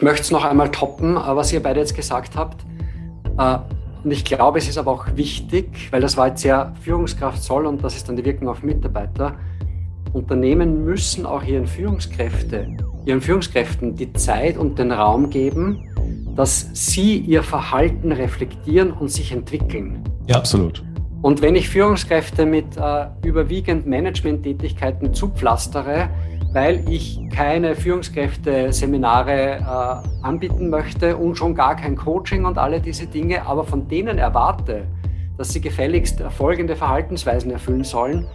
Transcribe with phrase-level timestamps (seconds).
[0.00, 2.64] möchte es noch einmal toppen, äh, was ihr beide jetzt gesagt habt.
[3.36, 3.58] Äh,
[4.04, 7.66] und ich glaube, es ist aber auch wichtig, weil das war jetzt sehr Führungskraft soll
[7.66, 9.34] und das ist dann die Wirkung auf Mitarbeiter.
[10.12, 12.68] Unternehmen müssen auch ihren, Führungskräfte,
[13.04, 15.84] ihren Führungskräften die Zeit und den Raum geben,
[16.36, 20.04] dass sie ihr Verhalten reflektieren und sich entwickeln.
[20.28, 20.84] Ja, absolut.
[21.20, 26.08] Und wenn ich Führungskräfte mit äh, überwiegend Management-Tätigkeiten zupflastere,
[26.52, 33.06] weil ich keine Führungskräfte-Seminare äh, anbieten möchte und schon gar kein Coaching und alle diese
[33.06, 34.86] Dinge, aber von denen erwarte,
[35.36, 38.26] dass sie gefälligst folgende Verhaltensweisen erfüllen sollen,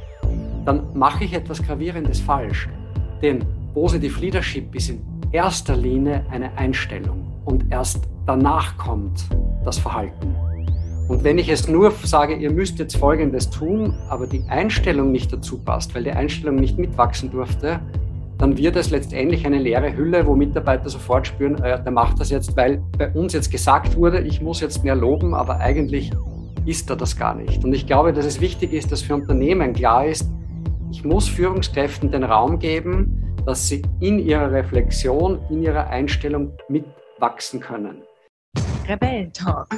[0.66, 2.70] dann mache ich etwas Gravierendes falsch.
[3.22, 9.26] Denn Positive Leadership ist in erster Linie eine Einstellung und erst danach kommt
[9.66, 10.36] das Verhalten.
[11.08, 15.34] Und wenn ich es nur sage, ihr müsst jetzt Folgendes tun, aber die Einstellung nicht
[15.34, 17.82] dazu passt, weil die Einstellung nicht mitwachsen durfte,
[18.44, 22.30] dann wird es letztendlich eine leere Hülle, wo Mitarbeiter sofort spüren, äh, der macht das
[22.30, 26.12] jetzt, weil bei uns jetzt gesagt wurde, ich muss jetzt mehr loben, aber eigentlich
[26.66, 27.64] ist er das gar nicht.
[27.64, 30.30] Und ich glaube, dass es wichtig ist, dass für Unternehmen klar ist,
[30.92, 37.62] ich muss Führungskräften den Raum geben, dass sie in ihrer Reflexion, in ihrer Einstellung mitwachsen
[37.62, 38.04] können.
[38.90, 39.70] Rebellentalk,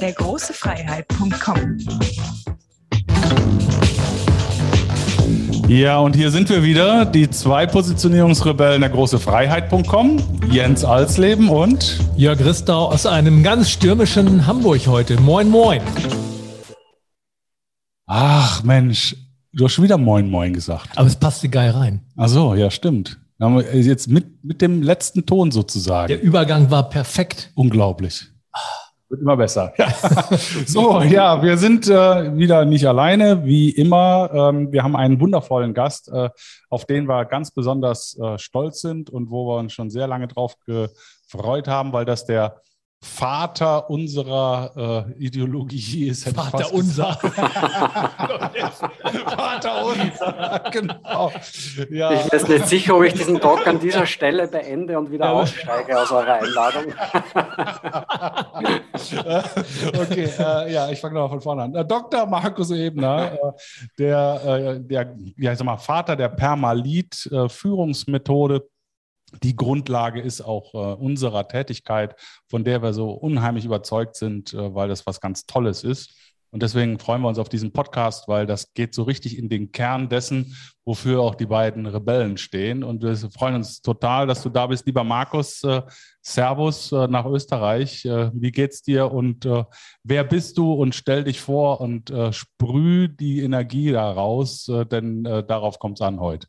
[0.00, 1.76] der große Freiheit.com.
[5.66, 10.18] Ja, und hier sind wir wieder, die zwei Positionierungsrebellen der große Freiheit.com,
[10.50, 15.18] Jens Alsleben und Jörg Ristau aus einem ganz stürmischen Hamburg heute.
[15.20, 15.80] Moin, moin.
[18.06, 19.16] Ach Mensch,
[19.54, 20.90] du hast schon wieder Moin, moin gesagt.
[20.96, 22.02] Aber es passte geil rein.
[22.14, 23.18] Ach so, ja, stimmt.
[23.72, 26.08] Jetzt mit, mit dem letzten Ton sozusagen.
[26.08, 27.50] Der Übergang war perfekt.
[27.54, 28.26] Unglaublich.
[29.14, 29.72] Wird immer besser.
[30.66, 34.28] so, ja, wir sind äh, wieder nicht alleine, wie immer.
[34.34, 36.30] Ähm, wir haben einen wundervollen Gast, äh,
[36.68, 40.26] auf den wir ganz besonders äh, stolz sind und wo wir uns schon sehr lange
[40.26, 42.60] drauf gefreut haben, weil das der
[43.04, 46.28] Vater unserer äh, Ideologie ist.
[46.30, 47.12] Vater unser.
[49.36, 51.30] Vater unser, genau.
[51.90, 52.12] Ja.
[52.12, 56.00] Ich weiß nicht sicher, ob ich diesen Talk an dieser Stelle beende und wieder aussteige
[56.00, 56.84] aus eurer Einladung.
[60.00, 61.74] okay, äh, ja, ich fange nochmal von vorne an.
[61.74, 62.24] Äh, Dr.
[62.26, 63.36] Markus Ebner, äh,
[63.98, 68.60] der, äh, der ja, ich sag mal, Vater der Permalit-Führungsmethode äh,
[69.42, 72.16] die Grundlage ist auch äh, unserer Tätigkeit,
[72.48, 76.14] von der wir so unheimlich überzeugt sind, äh, weil das was ganz Tolles ist.
[76.54, 79.72] Und deswegen freuen wir uns auf diesen Podcast, weil das geht so richtig in den
[79.72, 82.84] Kern dessen, wofür auch die beiden Rebellen stehen.
[82.84, 85.64] Und wir freuen uns total, dass du da bist, lieber Markus.
[85.64, 85.82] Äh,
[86.22, 88.04] Servus äh, nach Österreich.
[88.04, 89.64] Äh, wie geht's dir und äh,
[90.04, 90.72] wer bist du?
[90.74, 96.20] Und stell dich vor und sprüh die Energie da raus, denn darauf kommt es an
[96.20, 96.46] heute.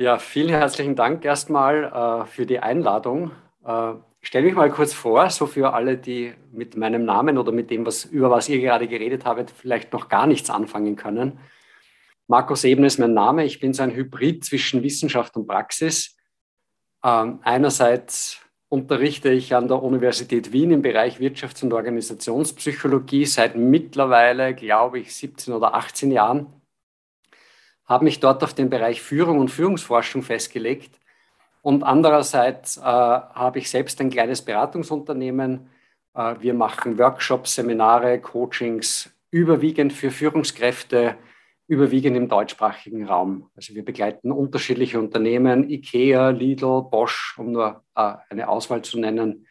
[0.00, 1.82] Ja, vielen herzlichen Dank erstmal
[2.22, 3.32] äh, für die Einladung.
[3.64, 7.68] Äh, stell mich mal kurz vor, so für alle, die mit meinem Namen oder mit
[7.68, 11.40] dem, was, über was ihr gerade geredet habt, vielleicht noch gar nichts anfangen können.
[12.28, 13.44] Markus Eben ist mein Name.
[13.44, 16.16] Ich bin so ein Hybrid zwischen Wissenschaft und Praxis.
[17.04, 18.38] Ähm, einerseits
[18.68, 25.12] unterrichte ich an der Universität Wien im Bereich Wirtschafts- und Organisationspsychologie seit mittlerweile, glaube ich,
[25.12, 26.57] 17 oder 18 Jahren
[27.88, 31.00] habe mich dort auf den Bereich Führung und Führungsforschung festgelegt.
[31.62, 35.70] Und andererseits äh, habe ich selbst ein kleines Beratungsunternehmen.
[36.14, 41.16] Äh, wir machen Workshops, Seminare, Coachings, überwiegend für Führungskräfte,
[41.66, 43.50] überwiegend im deutschsprachigen Raum.
[43.56, 49.46] Also wir begleiten unterschiedliche Unternehmen, IKEA, Lidl, Bosch, um nur äh, eine Auswahl zu nennen,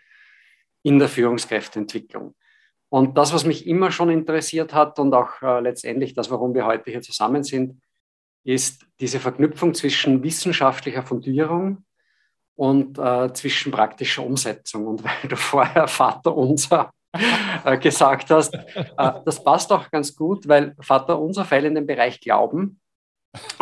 [0.83, 2.35] in der Führungskräfteentwicklung.
[2.89, 6.65] Und das, was mich immer schon interessiert hat und auch äh, letztendlich das, warum wir
[6.65, 7.81] heute hier zusammen sind,
[8.47, 11.83] ist diese Verknüpfung zwischen wissenschaftlicher Fundierung
[12.55, 14.87] und äh, zwischen praktischer Umsetzung.
[14.87, 16.91] Und weil du vorher Vater unser
[17.65, 21.85] äh, gesagt hast, äh, das passt auch ganz gut, weil Vater unser fällt in den
[21.85, 22.79] Bereich Glauben.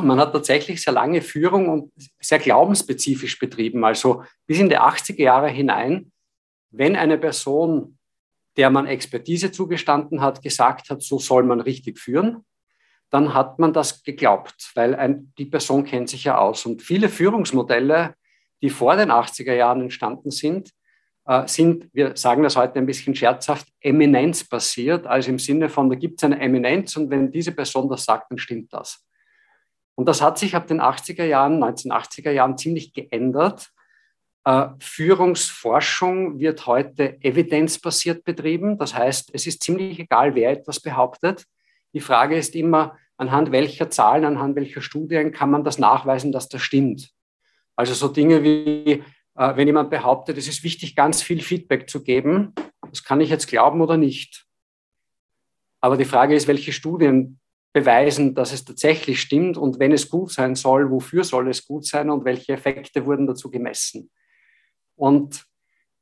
[0.01, 3.83] Man hat tatsächlich sehr lange Führung und sehr glaubensspezifisch betrieben.
[3.83, 6.11] Also bis in die 80er Jahre hinein,
[6.69, 7.97] wenn eine Person,
[8.55, 12.45] der man Expertise zugestanden hat, gesagt hat, so soll man richtig führen,
[13.09, 16.65] dann hat man das geglaubt, weil ein, die Person kennt sich ja aus.
[16.65, 18.15] Und viele Führungsmodelle,
[18.61, 20.71] die vor den 80er Jahren entstanden sind,
[21.25, 25.95] äh, sind, wir sagen das heute ein bisschen scherzhaft, eminenzbasiert, also im Sinne von, da
[25.95, 29.03] gibt es eine Eminenz und wenn diese Person das sagt, dann stimmt das.
[29.95, 33.71] Und das hat sich ab den 80er Jahren, 1980er Jahren ziemlich geändert.
[34.43, 38.77] Äh, Führungsforschung wird heute evidenzbasiert betrieben.
[38.77, 41.45] Das heißt, es ist ziemlich egal, wer etwas behauptet.
[41.95, 46.49] Die Frage ist immer, anhand welcher Zahlen, anhand welcher Studien kann man das nachweisen, dass
[46.49, 47.09] das stimmt.
[47.75, 49.03] Also so Dinge wie
[49.35, 52.53] äh, wenn jemand behauptet, es ist wichtig, ganz viel Feedback zu geben,
[52.89, 54.45] das kann ich jetzt glauben oder nicht.
[55.81, 57.39] Aber die Frage ist, welche Studien
[57.73, 61.85] beweisen, dass es tatsächlich stimmt und wenn es gut sein soll, wofür soll es gut
[61.85, 64.09] sein und welche Effekte wurden dazu gemessen.
[64.95, 65.45] Und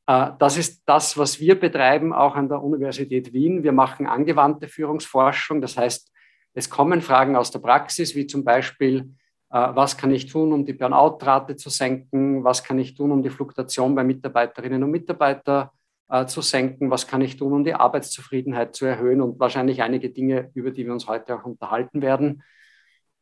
[0.05, 3.63] das ist das, was wir betreiben, auch an der Universität Wien.
[3.63, 5.61] Wir machen angewandte Führungsforschung.
[5.61, 6.11] Das heißt,
[6.53, 9.15] es kommen Fragen aus der Praxis, wie zum Beispiel,
[9.49, 12.43] äh, was kann ich tun, um die Burnout-Rate zu senken?
[12.43, 15.69] Was kann ich tun, um die Fluktuation bei Mitarbeiterinnen und Mitarbeitern
[16.09, 16.91] äh, zu senken?
[16.91, 19.21] Was kann ich tun, um die Arbeitszufriedenheit zu erhöhen?
[19.21, 22.43] Und wahrscheinlich einige Dinge, über die wir uns heute auch unterhalten werden.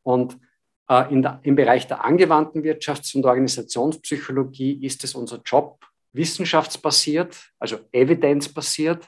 [0.04, 0.38] Und
[0.90, 5.80] der, im Bereich der angewandten Wirtschafts- und Organisationspsychologie ist es unser Job,
[6.14, 9.08] wissenschaftsbasiert, also evidenzbasiert,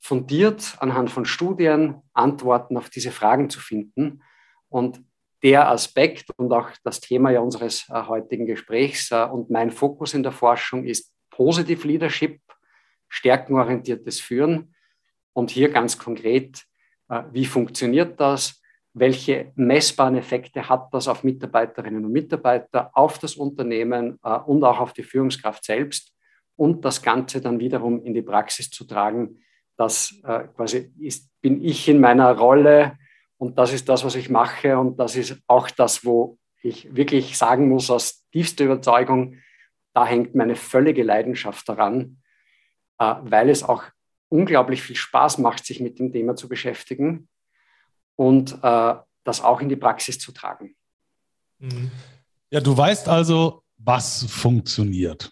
[0.00, 4.22] fundiert anhand von Studien Antworten auf diese Fragen zu finden.
[4.68, 5.02] Und
[5.42, 10.14] der Aspekt und auch das Thema ja unseres äh, heutigen Gesprächs äh, und mein Fokus
[10.14, 12.40] in der Forschung ist Positive Leadership,
[13.08, 14.74] stärkenorientiertes Führen.
[15.32, 16.64] Und hier ganz konkret,
[17.08, 18.62] äh, wie funktioniert das?
[18.96, 24.78] Welche messbaren Effekte hat das auf Mitarbeiterinnen und Mitarbeiter, auf das Unternehmen äh, und auch
[24.78, 26.12] auf die Führungskraft selbst?
[26.56, 29.40] Und das Ganze dann wiederum in die Praxis zu tragen,
[29.76, 32.96] das äh, quasi ist, bin ich in meiner Rolle
[33.36, 37.36] und das ist das, was ich mache und das ist auch das, wo ich wirklich
[37.36, 39.38] sagen muss, aus tiefster Überzeugung,
[39.92, 42.22] da hängt meine völlige Leidenschaft daran,
[43.00, 43.82] äh, weil es auch
[44.28, 47.28] unglaublich viel Spaß macht, sich mit dem Thema zu beschäftigen
[48.16, 48.94] und äh,
[49.24, 50.74] das auch in die Praxis zu tragen.
[51.58, 51.90] Mhm.
[52.50, 55.30] Ja, du weißt also, was funktioniert.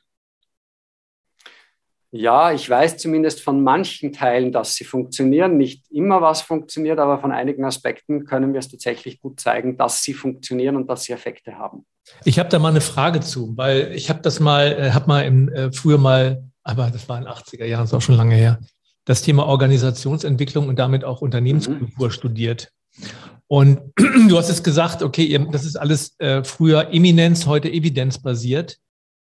[2.14, 5.56] Ja, ich weiß zumindest von manchen Teilen, dass sie funktionieren.
[5.56, 10.02] Nicht immer was funktioniert, aber von einigen Aspekten können wir es tatsächlich gut zeigen, dass
[10.02, 11.86] sie funktionieren und dass sie Effekte haben.
[12.24, 15.24] Ich habe da mal eine Frage zu, weil ich habe das mal, äh, habe mal
[15.24, 18.16] im, äh, früher mal, aber das war in den 80er Jahren, das ist auch schon
[18.16, 18.60] lange her,
[19.04, 22.12] das Thema Organisationsentwicklung und damit auch Unternehmenskultur mhm.
[22.12, 22.72] studiert.
[23.46, 23.80] Und
[24.28, 28.78] du hast jetzt gesagt, okay, das ist alles äh, früher Eminenz, heute evidenzbasiert.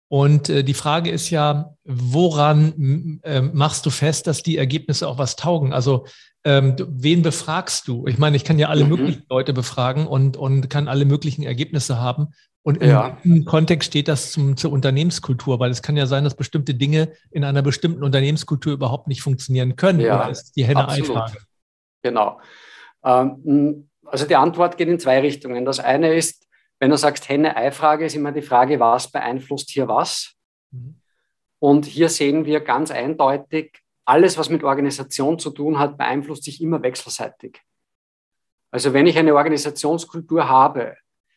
[0.07, 5.18] Und äh, die Frage ist ja, woran äh, machst du fest, dass die Ergebnisse auch
[5.18, 5.74] was taugen?
[5.74, 6.06] Also
[6.44, 8.06] ähm, wen befragst du?
[8.07, 8.89] Ich meine, ich kann ja alle mhm.
[8.92, 12.28] möglichen Leute befragen und, und kann alle möglichen Ergebnisse haben.
[12.65, 13.15] Und in ja.
[13.23, 15.59] welchem Kontext steht das zum, zur Unternehmenskultur?
[15.59, 19.75] Weil es kann ja sein, dass bestimmte Dinge in einer bestimmten Unternehmenskultur überhaupt nicht funktionieren
[19.75, 20.00] können.
[20.00, 21.38] Ja, Oder ist die Henne-Ei-Frage?
[22.01, 22.41] Genau.
[23.03, 25.63] Ähm, also die Antwort geht in zwei Richtungen.
[25.63, 26.47] Das eine ist,
[26.79, 30.33] wenn du sagst Henne-Ei-Frage, ist immer die Frage, was beeinflusst hier was?
[30.71, 30.95] Mhm.
[31.59, 36.59] Und hier sehen wir ganz eindeutig, alles, was mit Organisation zu tun hat, beeinflusst sich
[36.63, 37.61] immer wechselseitig.
[38.71, 40.95] Also wenn ich eine Organisationskultur habe,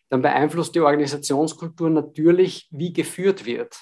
[0.09, 3.77] dann beeinflusst die Organisationskultur natürlich, wie geführt wird.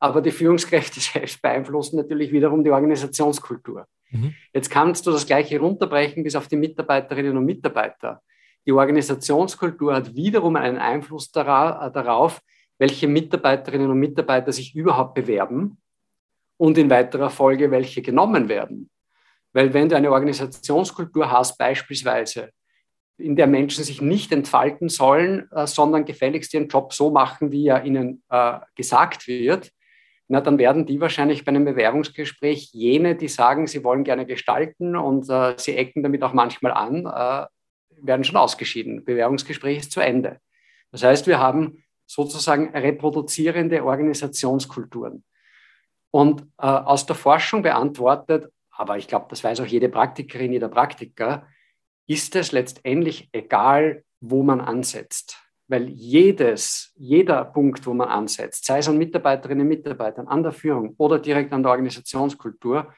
[0.00, 3.86] Aber die Führungskräfte selbst beeinflussen natürlich wiederum die Organisationskultur.
[4.10, 4.34] Mhm.
[4.52, 8.20] Jetzt kannst du das Gleiche runterbrechen bis auf die Mitarbeiterinnen und Mitarbeiter.
[8.66, 12.40] Die Organisationskultur hat wiederum einen Einfluss äh, darauf,
[12.78, 15.78] welche Mitarbeiterinnen und Mitarbeiter sich überhaupt bewerben
[16.56, 18.90] und in weiterer Folge welche genommen werden.
[19.52, 22.50] Weil wenn du eine Organisationskultur hast, beispielsweise,
[23.22, 27.68] in der Menschen sich nicht entfalten sollen, äh, sondern gefälligst ihren Job so machen, wie
[27.68, 29.70] er ihnen äh, gesagt wird,
[30.28, 34.96] na, dann werden die wahrscheinlich bei einem Bewerbungsgespräch jene, die sagen, sie wollen gerne gestalten
[34.96, 37.04] und äh, sie ecken damit auch manchmal an,
[38.00, 39.04] werden schon ausgeschieden.
[39.04, 40.38] Bewerbungsgespräch ist zu Ende.
[40.90, 45.22] Das heißt, wir haben sozusagen reproduzierende Organisationskulturen.
[46.10, 51.46] Und aus der Forschung beantwortet, aber ich glaube, das weiß auch jede Praktikerin, jeder Praktiker,
[52.06, 55.38] ist es letztendlich egal, wo man ansetzt.
[55.68, 60.52] Weil jedes, jeder Punkt, wo man ansetzt, sei es an Mitarbeiterinnen und Mitarbeitern, an der
[60.52, 62.92] Führung oder direkt an der Organisationskultur,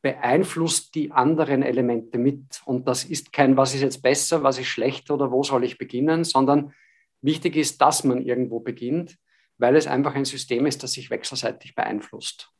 [0.00, 2.62] beeinflusst die anderen Elemente mit.
[2.66, 5.78] Und das ist kein, was ist jetzt besser, was ist schlecht oder wo soll ich
[5.78, 6.74] beginnen, sondern
[7.22, 9.16] wichtig ist, dass man irgendwo beginnt,
[9.56, 12.50] weil es einfach ein System ist, das sich wechselseitig beeinflusst.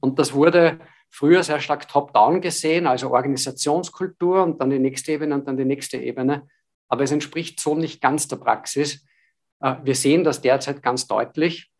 [0.00, 0.78] Und das wurde
[1.10, 5.64] früher sehr stark top-down gesehen, also Organisationskultur und dann die nächste Ebene und dann die
[5.64, 6.48] nächste Ebene.
[6.88, 9.04] Aber es entspricht so nicht ganz der Praxis.
[9.60, 11.70] Äh, wir sehen das derzeit ganz deutlich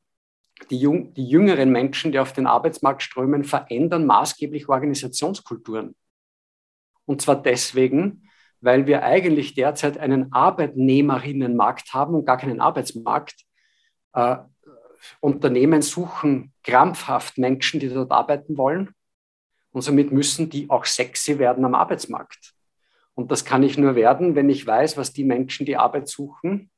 [0.71, 5.95] die, jung, die jüngeren Menschen, die auf den Arbeitsmarkt strömen, verändern maßgeblich Organisationskulturen.
[7.07, 8.29] Und zwar deswegen,
[8.61, 13.45] weil wir eigentlich derzeit einen Arbeitnehmerinnenmarkt haben und gar keinen Arbeitsmarkt.
[15.21, 18.95] Unternehmen suchen krampfhaft Menschen, die dort arbeiten wollen.
[19.71, 22.55] Und somit müssen die auch sexy werden am Arbeitsmarkt.
[23.15, 26.71] Und das kann ich nur werden, wenn ich weiß, was die Menschen, die Arbeit suchen,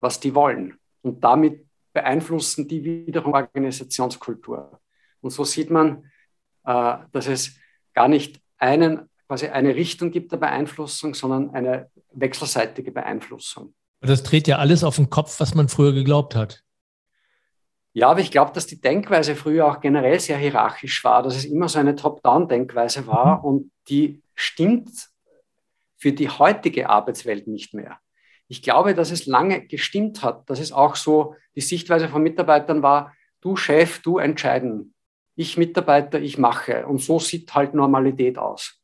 [0.00, 0.78] was die wollen.
[1.02, 4.80] Und damit beeinflussen die wiederum Organisationskultur.
[5.20, 6.10] Und so sieht man,
[6.64, 7.56] äh, dass es
[7.92, 13.74] gar nicht einen, quasi eine Richtung gibt der Beeinflussung, sondern eine wechselseitige Beeinflussung.
[14.00, 16.63] Das dreht ja alles auf den Kopf, was man früher geglaubt hat.
[17.96, 21.44] Ja, aber ich glaube, dass die Denkweise früher auch generell sehr hierarchisch war, dass es
[21.44, 23.44] immer so eine Top-Down-Denkweise war mhm.
[23.44, 24.90] und die stimmt
[25.96, 28.00] für die heutige Arbeitswelt nicht mehr.
[28.48, 32.82] Ich glaube, dass es lange gestimmt hat, dass es auch so die Sichtweise von Mitarbeitern
[32.82, 34.94] war, du Chef, du entscheiden,
[35.36, 36.86] ich Mitarbeiter, ich mache.
[36.86, 38.80] Und so sieht halt Normalität aus.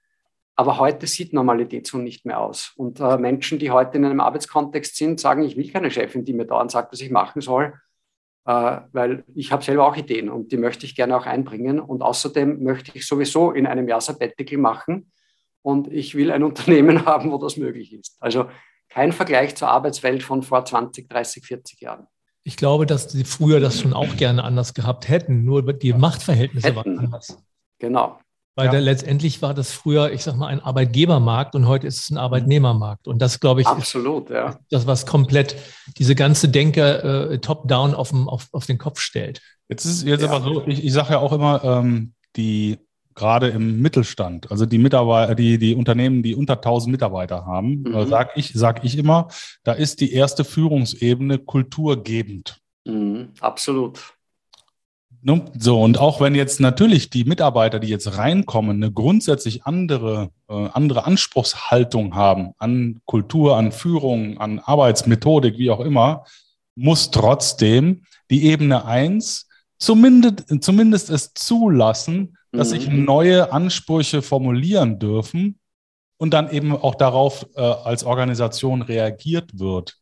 [0.55, 2.73] Aber heute sieht Normalität so nicht mehr aus.
[2.76, 6.33] Und äh, Menschen, die heute in einem Arbeitskontext sind, sagen, ich will keine Chefin, die
[6.33, 7.75] mir dauernd sagt, was ich machen soll,
[8.44, 11.80] weil ich habe selber auch Ideen und die möchte ich gerne auch einbringen.
[11.80, 15.12] Und außerdem möchte ich sowieso in einem Jahr Sabbatical machen
[15.62, 18.16] und ich will ein Unternehmen haben, wo das möglich ist.
[18.20, 18.47] Also
[18.88, 22.06] kein Vergleich zur Arbeitswelt von vor 20, 30, 40 Jahren.
[22.42, 26.68] Ich glaube, dass sie früher das schon auch gerne anders gehabt hätten, nur die Machtverhältnisse
[26.68, 26.76] hätten.
[26.76, 27.38] waren anders.
[27.78, 28.18] Genau.
[28.61, 28.81] Weil ja.
[28.81, 33.09] letztendlich war das früher, ich sag mal, ein Arbeitgebermarkt und heute ist es ein Arbeitnehmermarkt.
[33.09, 34.59] Und das, glaube ich, Absolut, ist ja.
[34.71, 35.57] das, was komplett
[35.99, 39.40] diese ganze Denke äh, top-down auf, auf, auf den Kopf stellt.
[39.69, 40.31] Jetzt ist jetzt ja.
[40.31, 42.79] aber so, ich, ich sage ja auch immer, ähm, die
[43.14, 48.07] gerade im Mittelstand, also die Mitarbeiter, die, die Unternehmen, die unter 1000 Mitarbeiter haben, mhm.
[48.07, 49.29] sage ich, sag ich immer,
[49.62, 52.61] da ist die erste Führungsebene kulturgebend.
[52.85, 53.31] Mhm.
[53.40, 54.14] Absolut.
[55.23, 60.69] So, und auch wenn jetzt natürlich die Mitarbeiter, die jetzt reinkommen, eine grundsätzlich andere, äh,
[60.73, 66.25] andere Anspruchshaltung haben an Kultur, an Führung, an Arbeitsmethodik, wie auch immer,
[66.75, 69.47] muss trotzdem die Ebene 1
[69.79, 73.05] zumindest, zumindest es zulassen, dass sich mhm.
[73.05, 75.59] neue Ansprüche formulieren dürfen
[76.17, 80.00] und dann eben auch darauf äh, als Organisation reagiert wird.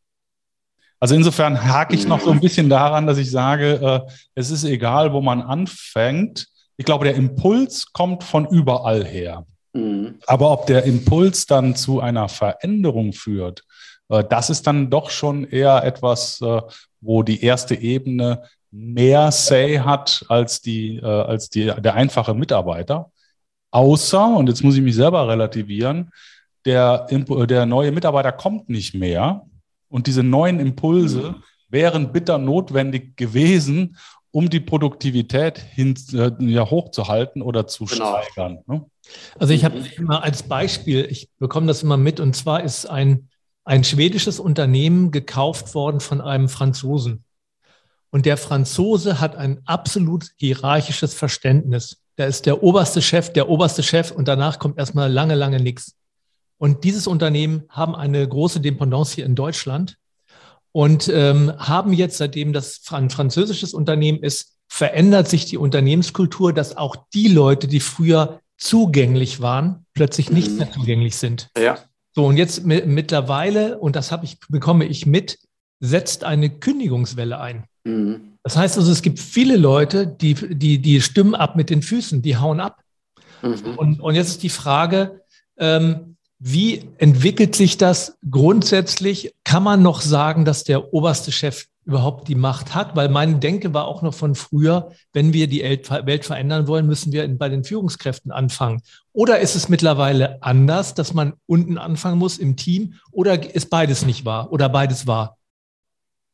[1.00, 4.64] Also insofern hake ich noch so ein bisschen daran, dass ich sage, äh, es ist
[4.64, 6.49] egal, wo man anfängt.
[6.76, 9.47] Ich glaube, der Impuls kommt von überall her.
[9.73, 10.19] Mhm.
[10.26, 13.64] Aber ob der Impuls dann zu einer Veränderung führt,
[14.09, 16.62] äh, das ist dann doch schon eher etwas, äh,
[17.00, 23.11] wo die erste Ebene mehr Say hat als, die, äh, als die, der einfache Mitarbeiter.
[23.71, 26.11] Außer, und jetzt muss ich mich selber relativieren,
[26.64, 29.47] der, der neue Mitarbeiter kommt nicht mehr,
[29.88, 31.42] und diese neuen Impulse mhm.
[31.68, 33.97] wären bitter notwendig gewesen,
[34.30, 38.21] um die Produktivität hin, äh, ja, hochzuhalten oder zu genau.
[38.23, 38.59] steigern.
[38.66, 38.85] Ne?
[39.38, 43.28] Also ich habe immer als Beispiel, ich bekomme das immer mit, und zwar ist ein,
[43.64, 47.25] ein schwedisches Unternehmen gekauft worden von einem Franzosen.
[48.11, 52.02] Und der Franzose hat ein absolut hierarchisches Verständnis.
[52.16, 55.98] Da ist der oberste Chef, der oberste Chef und danach kommt erstmal lange, lange nichts.
[56.59, 59.97] Und dieses Unternehmen haben eine große Dependance hier in Deutschland
[60.73, 66.77] und ähm, haben jetzt, seitdem das ein französisches Unternehmen ist, verändert sich die Unternehmenskultur, dass
[66.77, 71.49] auch die Leute, die früher zugänglich waren, plötzlich nicht mehr zugänglich sind.
[71.57, 71.79] Ja.
[72.15, 75.38] So, und jetzt mittlerweile, und das habe ich, bekomme ich mit,
[75.81, 77.65] setzt eine Kündigungswelle ein.
[77.85, 78.38] Mhm.
[78.43, 82.21] Das heißt also, es gibt viele Leute, die, die, die stimmen ab mit den Füßen,
[82.21, 82.83] die hauen ab.
[83.43, 83.77] Mhm.
[83.77, 85.23] Und, und jetzt ist die Frage,
[85.59, 89.35] ähm, wie entwickelt sich das grundsätzlich?
[89.45, 92.95] Kann man noch sagen, dass der oberste Chef überhaupt die Macht hat?
[92.95, 97.12] Weil meine Denke war auch noch von früher, wenn wir die Welt verändern wollen, müssen
[97.12, 98.83] wir bei den Führungskräften anfangen.
[99.12, 102.95] Oder ist es mittlerweile anders, dass man unten anfangen muss im Team?
[103.11, 105.37] Oder ist beides nicht wahr oder beides wahr?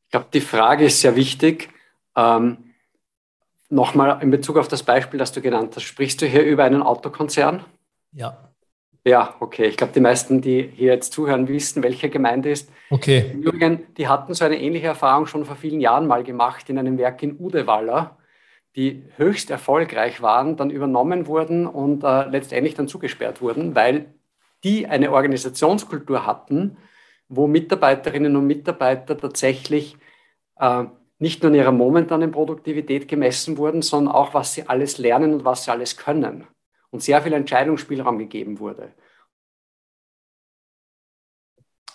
[0.07, 1.71] Ich glaube, die Frage ist sehr wichtig.
[2.15, 2.59] Ähm,
[3.71, 5.83] Nochmal in Bezug auf das Beispiel, das du genannt hast.
[5.83, 7.65] Sprichst du hier über einen Autokonzern?
[8.13, 8.54] Ja.
[9.07, 9.67] Ja, okay.
[9.67, 12.71] Ich glaube, die meisten, die hier jetzt zuhören, wissen, welche Gemeinde ist.
[12.89, 13.37] Okay.
[13.39, 16.97] Jürgen, die hatten so eine ähnliche Erfahrung schon vor vielen Jahren mal gemacht in einem
[16.97, 18.17] Werk in Udewalla,
[18.77, 24.07] die höchst erfolgreich waren, dann übernommen wurden und äh, letztendlich dann zugesperrt wurden, weil
[24.65, 26.79] die eine Organisationskultur hatten,
[27.29, 29.99] wo Mitarbeiterinnen und Mitarbeiter tatsächlich
[30.59, 30.85] äh,
[31.19, 35.45] nicht nur in ihrer momentanen Produktivität gemessen wurden, sondern auch, was sie alles lernen und
[35.45, 36.47] was sie alles können
[36.95, 38.93] und sehr viel Entscheidungsspielraum gegeben wurde.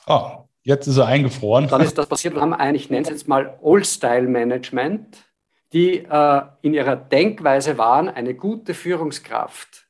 [0.05, 1.69] Oh, jetzt ist er eingefroren.
[1.69, 2.35] Dann ist das passiert.
[2.35, 5.17] Wir haben ein, ich nenne es jetzt mal Old-Style-Management,
[5.71, 9.87] die äh, in ihrer Denkweise waren, eine gute Führungskraft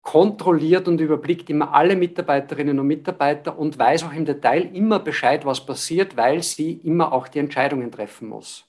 [0.00, 5.44] kontrolliert und überblickt immer alle Mitarbeiterinnen und Mitarbeiter und weiß auch im Detail immer Bescheid,
[5.44, 8.64] was passiert, weil sie immer auch die Entscheidungen treffen muss.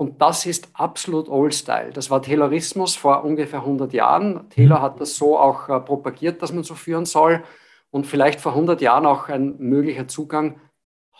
[0.00, 1.92] Und das ist absolut Old-Style.
[1.92, 4.48] Das war Taylorismus vor ungefähr 100 Jahren.
[4.48, 4.82] Taylor mhm.
[4.82, 7.44] hat das so auch äh, propagiert, dass man so führen soll.
[7.90, 10.58] Und vielleicht vor 100 Jahren auch ein möglicher Zugang.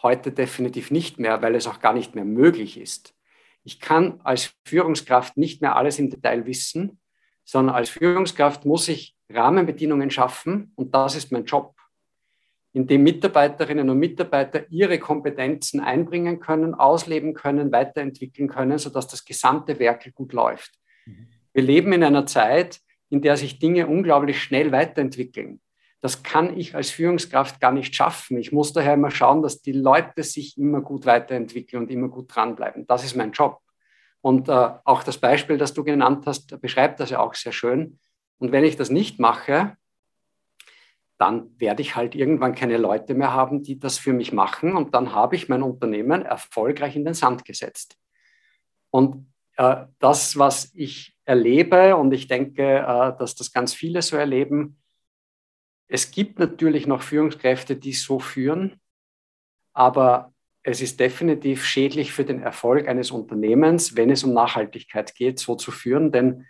[0.02, 3.14] heute definitiv nicht mehr, weil es auch gar nicht mehr möglich ist.
[3.64, 6.98] Ich kann als Führungskraft nicht mehr alles im Detail wissen,
[7.44, 11.74] sondern als Führungskraft muss ich Rahmenbedingungen schaffen und das ist mein Job,
[12.72, 19.24] in dem Mitarbeiterinnen und Mitarbeiter ihre Kompetenzen einbringen können, ausleben können, weiterentwickeln können, sodass das
[19.24, 20.72] gesamte Werk gut läuft.
[21.06, 21.28] Mhm.
[21.52, 25.60] Wir leben in einer Zeit, in der sich Dinge unglaublich schnell weiterentwickeln.
[26.00, 28.38] Das kann ich als Führungskraft gar nicht schaffen.
[28.38, 32.34] Ich muss daher immer schauen, dass die Leute sich immer gut weiterentwickeln und immer gut
[32.34, 32.86] dranbleiben.
[32.86, 33.58] Das ist mein Job.
[34.22, 37.98] Und äh, auch das Beispiel, das du genannt hast, beschreibt das ja auch sehr schön.
[38.38, 39.76] Und wenn ich das nicht mache,
[41.20, 44.74] dann werde ich halt irgendwann keine Leute mehr haben, die das für mich machen.
[44.74, 47.98] Und dann habe ich mein Unternehmen erfolgreich in den Sand gesetzt.
[48.88, 54.16] Und äh, das, was ich erlebe, und ich denke, äh, dass das ganz viele so
[54.16, 54.78] erleben,
[55.88, 58.80] es gibt natürlich noch Führungskräfte, die so führen,
[59.74, 65.38] aber es ist definitiv schädlich für den Erfolg eines Unternehmens, wenn es um Nachhaltigkeit geht,
[65.38, 66.12] so zu führen.
[66.12, 66.46] Denn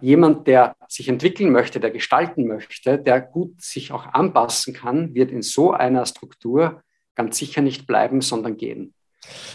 [0.00, 5.30] jemand, der sich entwickeln möchte, der gestalten möchte, der gut sich auch anpassen kann, wird
[5.30, 6.82] in so einer Struktur
[7.14, 8.94] ganz sicher nicht bleiben, sondern gehen.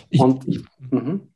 [0.09, 1.33] Ich, Und ich, mhm.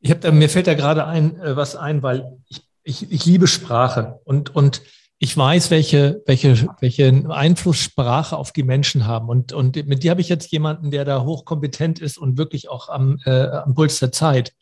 [0.00, 3.46] ich habe mir fällt da gerade ein, äh, was ein, weil ich, ich, ich liebe
[3.46, 4.82] Sprache und, und
[5.18, 9.28] ich weiß, welche, welche, welchen Einfluss Sprache auf die Menschen haben.
[9.28, 12.90] Und, und mit dir habe ich jetzt jemanden, der da hochkompetent ist und wirklich auch
[12.90, 14.52] am, äh, am Puls der Zeit.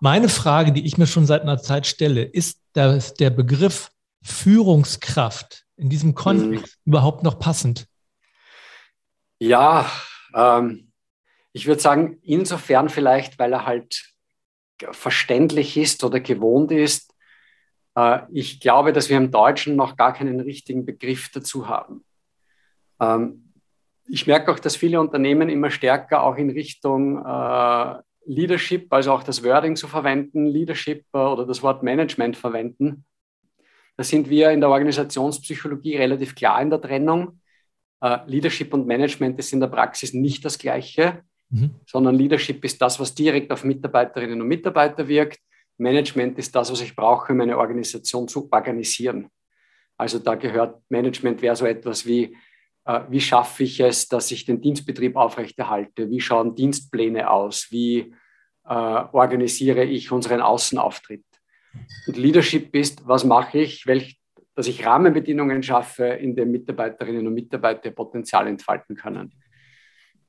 [0.00, 3.90] Meine Frage, die ich mir schon seit einer Zeit stelle, ist der, der Begriff
[4.22, 6.90] Führungskraft in diesem Kontext mhm.
[6.90, 7.86] überhaupt noch passend?
[9.38, 9.90] Ja,
[10.34, 10.92] ähm,
[11.52, 14.12] ich würde sagen, insofern vielleicht, weil er halt
[14.90, 17.14] verständlich ist oder gewohnt ist,
[17.96, 22.04] äh, ich glaube, dass wir im Deutschen noch gar keinen richtigen Begriff dazu haben.
[23.00, 23.52] Ähm,
[24.08, 29.22] ich merke auch, dass viele Unternehmen immer stärker auch in Richtung äh, Leadership, also auch
[29.22, 33.04] das Wording zu verwenden, Leadership äh, oder das Wort Management verwenden.
[33.96, 37.40] Da sind wir in der Organisationspsychologie relativ klar in der Trennung.
[38.26, 41.70] Leadership und Management ist in der Praxis nicht das Gleiche, mhm.
[41.86, 45.40] sondern Leadership ist das, was direkt auf Mitarbeiterinnen und Mitarbeiter wirkt.
[45.78, 49.28] Management ist das, was ich brauche, um eine Organisation zu organisieren.
[49.96, 52.36] Also da gehört Management wäre so etwas wie, äh,
[53.08, 56.08] wie schaffe ich es, dass ich den Dienstbetrieb aufrechterhalte?
[56.08, 57.66] Wie schauen Dienstpläne aus?
[57.70, 58.14] Wie
[58.64, 61.24] äh, organisiere ich unseren Außenauftritt?
[62.06, 64.20] Und Leadership ist, was mache ich, welch,
[64.54, 69.32] dass ich Rahmenbedingungen schaffe, in denen Mitarbeiterinnen und Mitarbeiter Potenzial entfalten können.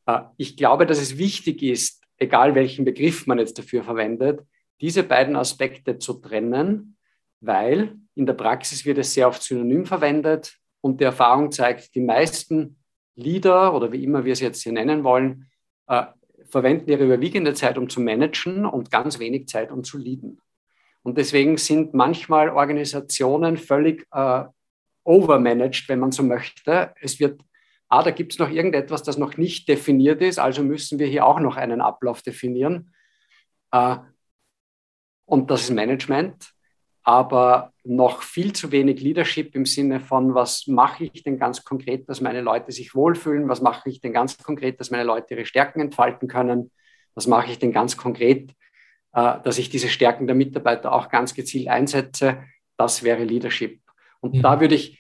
[0.08, 4.42] Äh, ich glaube, dass es wichtig ist, egal welchen Begriff man jetzt dafür verwendet,
[4.82, 6.98] diese beiden Aspekte zu trennen,
[7.40, 12.02] weil in der Praxis wird es sehr oft synonym verwendet und die Erfahrung zeigt, die
[12.02, 12.78] meisten
[13.16, 15.50] Leader oder wie immer wir es jetzt hier nennen wollen,
[15.88, 16.06] äh,
[16.50, 20.40] verwenden ihre überwiegende Zeit, um zu managen und ganz wenig Zeit, um zu leaden.
[21.04, 24.44] Und deswegen sind manchmal Organisationen völlig äh,
[25.04, 26.94] overmanaged, wenn man so möchte.
[27.00, 27.42] Es wird,
[27.88, 31.26] ah, da gibt es noch irgendetwas, das noch nicht definiert ist, also müssen wir hier
[31.26, 32.94] auch noch einen Ablauf definieren.
[33.72, 33.98] Äh,
[35.26, 36.54] und das ist Management,
[37.04, 42.08] aber noch viel zu wenig Leadership im Sinne von, was mache ich denn ganz konkret,
[42.10, 45.46] dass meine Leute sich wohlfühlen, was mache ich denn ganz konkret, dass meine Leute ihre
[45.46, 46.72] Stärken entfalten können,
[47.16, 48.52] was mache ich denn ganz konkret,
[49.14, 52.44] äh, dass ich diese Stärken der Mitarbeiter auch ganz gezielt einsetze,
[52.78, 53.80] das wäre Leadership.
[54.20, 54.42] Und mhm.
[54.42, 55.00] da würde ich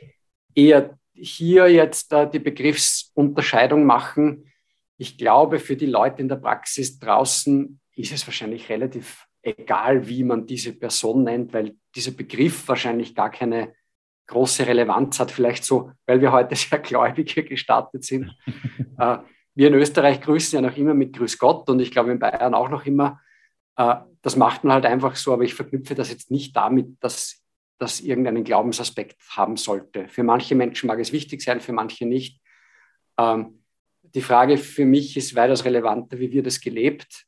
[0.55, 4.51] eher hier jetzt äh, die Begriffsunterscheidung machen.
[4.97, 10.23] Ich glaube, für die Leute in der Praxis draußen ist es wahrscheinlich relativ egal wie
[10.23, 13.73] man diese Person nennt, weil dieser Begriff wahrscheinlich gar keine
[14.27, 18.31] große Relevanz hat, vielleicht so, weil wir heute sehr gläubig hier gestartet sind.
[18.99, 19.17] äh,
[19.55, 22.53] wir in Österreich grüßen ja noch immer mit Grüß Gott und ich glaube in Bayern
[22.53, 23.19] auch noch immer.
[23.75, 27.43] Äh, das macht man halt einfach so, aber ich verknüpfe das jetzt nicht damit, dass
[27.79, 30.07] das irgendeinen Glaubensaspekt haben sollte.
[30.07, 32.41] Für manche Menschen mag es wichtig sein, für manche nicht.
[33.17, 33.63] Ähm,
[34.01, 37.25] die Frage für mich ist weitaus relevanter, wie wird es gelebt?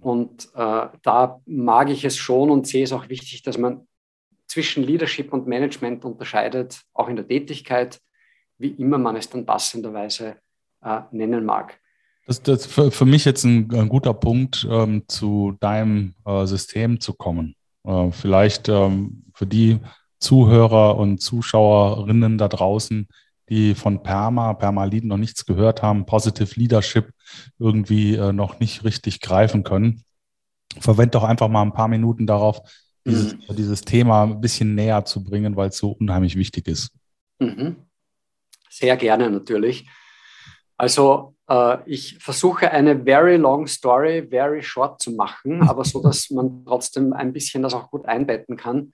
[0.00, 3.86] Und äh, da mag ich es schon und sehe es auch wichtig, dass man
[4.50, 8.00] zwischen Leadership und Management unterscheidet, auch in der Tätigkeit,
[8.58, 10.36] wie immer man es dann passenderweise
[10.82, 11.78] äh, nennen mag.
[12.26, 17.00] Das ist für, für mich jetzt ein, ein guter Punkt, ähm, zu deinem äh, System
[17.00, 17.54] zu kommen.
[17.84, 19.78] Äh, vielleicht ähm, für die
[20.18, 23.06] Zuhörer und Zuschauerinnen da draußen,
[23.48, 27.12] die von Perma, Permalid noch nichts gehört haben, Positive Leadership
[27.60, 30.02] irgendwie äh, noch nicht richtig greifen können.
[30.80, 32.60] Verwend doch einfach mal ein paar Minuten darauf,
[33.04, 33.56] dieses, mhm.
[33.56, 36.90] dieses Thema ein bisschen näher zu bringen, weil es so unheimlich wichtig ist.
[37.38, 37.76] Mhm.
[38.68, 39.88] Sehr gerne natürlich.
[40.76, 46.30] Also äh, ich versuche eine very long story very short zu machen, aber so, dass
[46.30, 48.92] man trotzdem ein bisschen das auch gut einbetten kann.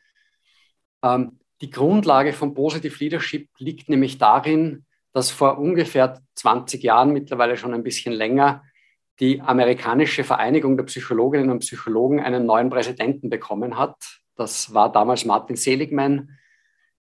[1.03, 7.57] Ähm, die Grundlage von Positive Leadership liegt nämlich darin, dass vor ungefähr 20 Jahren, mittlerweile
[7.57, 8.63] schon ein bisschen länger,
[9.21, 13.97] die amerikanische Vereinigung der Psychologinnen und Psychologen einen neuen Präsidenten bekommen hat.
[14.35, 16.31] Das war damals Martin Seligman.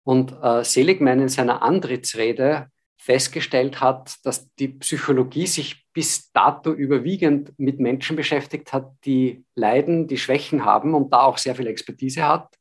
[0.04, 7.58] Und äh, Seligman in seiner Antrittsrede festgestellt hat, dass die Psychologie sich bis dato überwiegend
[7.58, 12.28] mit Menschen beschäftigt hat, die leiden, die Schwächen haben und da auch sehr viel Expertise
[12.28, 12.56] hat,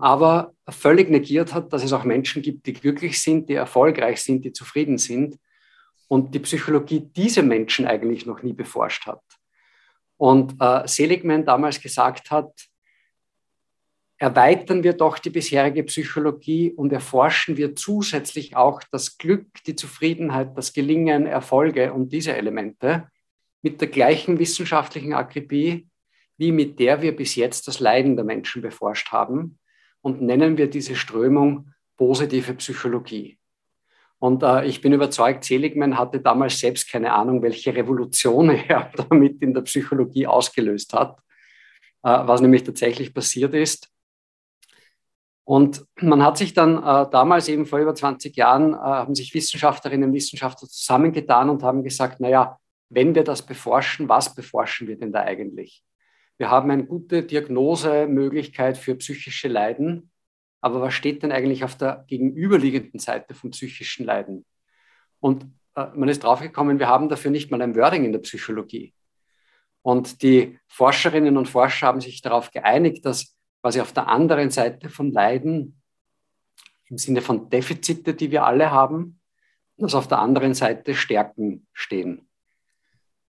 [0.00, 4.44] aber völlig negiert hat, dass es auch Menschen gibt, die glücklich sind, die erfolgreich sind,
[4.44, 5.38] die zufrieden sind
[6.10, 9.22] und die Psychologie diese Menschen eigentlich noch nie beforscht hat.
[10.16, 12.52] Und äh, Seligman damals gesagt hat,
[14.18, 20.58] erweitern wir doch die bisherige Psychologie und erforschen wir zusätzlich auch das Glück, die Zufriedenheit,
[20.58, 23.08] das Gelingen, Erfolge und diese Elemente
[23.62, 25.86] mit der gleichen wissenschaftlichen Akribie,
[26.38, 29.60] wie mit der wir bis jetzt das Leiden der Menschen beforscht haben
[30.00, 33.39] und nennen wir diese Strömung positive Psychologie.
[34.20, 39.42] Und äh, ich bin überzeugt, Seligman hatte damals selbst keine Ahnung, welche Revolution er damit
[39.42, 41.18] in der Psychologie ausgelöst hat,
[42.02, 43.90] äh, was nämlich tatsächlich passiert ist.
[45.44, 49.34] Und man hat sich dann äh, damals eben vor über 20 Jahren, äh, haben sich
[49.34, 52.58] Wissenschaftlerinnen und Wissenschaftler zusammengetan und haben gesagt, naja,
[52.90, 55.82] wenn wir das beforschen, was beforschen wir denn da eigentlich?
[56.36, 60.10] Wir haben eine gute Diagnosemöglichkeit für psychische Leiden,
[60.60, 64.44] aber was steht denn eigentlich auf der gegenüberliegenden Seite von psychischen Leiden?
[65.18, 68.94] Und äh, man ist draufgekommen, wir haben dafür nicht mal ein Wording in der Psychologie.
[69.82, 74.90] Und die Forscherinnen und Forscher haben sich darauf geeinigt, dass quasi auf der anderen Seite
[74.90, 75.80] von Leiden,
[76.86, 79.20] im Sinne von Defizite, die wir alle haben,
[79.76, 82.28] dass auf der anderen Seite Stärken stehen.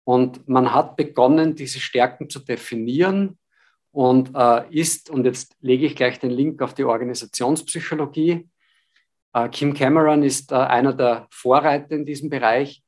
[0.04, 3.38] Und man hat begonnen, diese Stärken zu definieren
[3.92, 8.48] und äh, ist, und jetzt lege ich gleich den Link auf die Organisationspsychologie.
[9.34, 12.82] Äh, Kim Cameron ist äh, einer der Vorreiter in diesem Bereich,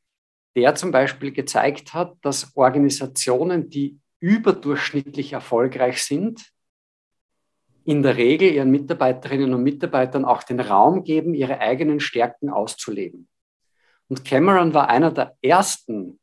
[0.56, 6.50] der zum Beispiel gezeigt hat, dass Organisationen, die überdurchschnittlich erfolgreich sind,
[7.84, 13.28] in der Regel ihren Mitarbeiterinnen und Mitarbeitern auch den Raum geben, ihre eigenen Stärken auszuleben.
[14.08, 16.18] Und Cameron war einer der ersten,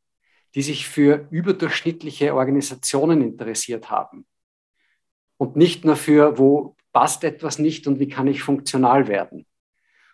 [0.56, 4.26] die sich für überdurchschnittliche Organisationen interessiert haben.
[5.42, 9.44] Und nicht nur für, wo passt etwas nicht und wie kann ich funktional werden.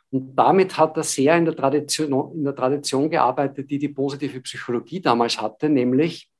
[0.08, 4.40] Und damit hat er sehr in der Tradition, in der Tradition gearbeitet, die die positive
[4.40, 6.30] Psychologie damals hatte, nämlich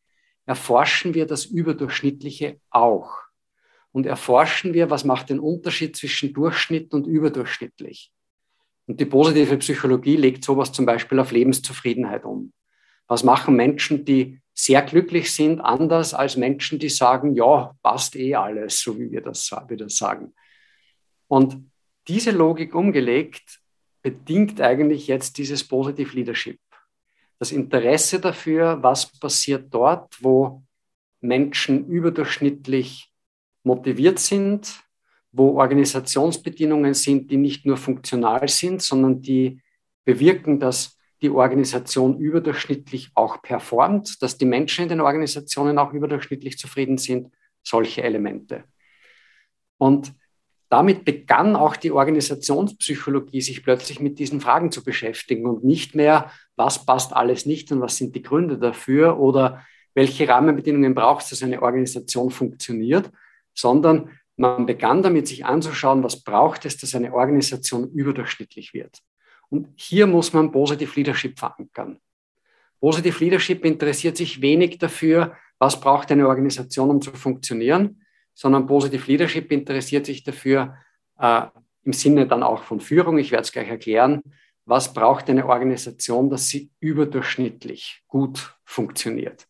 [0.46, 3.10] erforschen wir das Überdurchschnittliche auch
[3.92, 8.10] und erforschen wir, was macht den Unterschied zwischen Durchschnitt und überdurchschnittlich.
[8.86, 12.54] Und die positive Psychologie legt sowas zum Beispiel auf Lebenszufriedenheit um.
[13.06, 18.34] Was machen Menschen, die sehr glücklich sind, anders als Menschen, die sagen, ja, passt eh
[18.34, 20.34] alles, so wie wir das, wie sagen.
[21.28, 21.70] Und
[22.08, 23.60] diese Logik umgelegt
[24.02, 26.58] bedingt eigentlich jetzt dieses Positive Leadership.
[27.38, 30.64] Das Interesse dafür, was passiert dort, wo
[31.20, 33.12] Menschen überdurchschnittlich
[33.62, 34.80] motiviert sind,
[35.30, 39.62] wo Organisationsbedingungen sind, die nicht nur funktional sind, sondern die
[40.04, 46.58] bewirken, dass die Organisation überdurchschnittlich auch performt, dass die Menschen in den Organisationen auch überdurchschnittlich
[46.58, 48.64] zufrieden sind, solche Elemente.
[49.78, 50.14] Und
[50.68, 56.30] damit begann auch die Organisationspsychologie, sich plötzlich mit diesen Fragen zu beschäftigen und nicht mehr,
[56.56, 61.30] was passt alles nicht und was sind die Gründe dafür oder welche Rahmenbedingungen braucht es,
[61.30, 63.10] dass eine Organisation funktioniert,
[63.54, 68.98] sondern man begann damit, sich anzuschauen, was braucht es, dass eine Organisation überdurchschnittlich wird.
[69.50, 72.00] Und hier muss man Positive Leadership verankern.
[72.80, 79.10] Positive Leadership interessiert sich wenig dafür, was braucht eine Organisation, um zu funktionieren, sondern Positive
[79.10, 80.76] Leadership interessiert sich dafür
[81.18, 81.42] äh,
[81.84, 84.22] im Sinne dann auch von Führung, ich werde es gleich erklären,
[84.64, 89.48] was braucht eine Organisation, dass sie überdurchschnittlich gut funktioniert.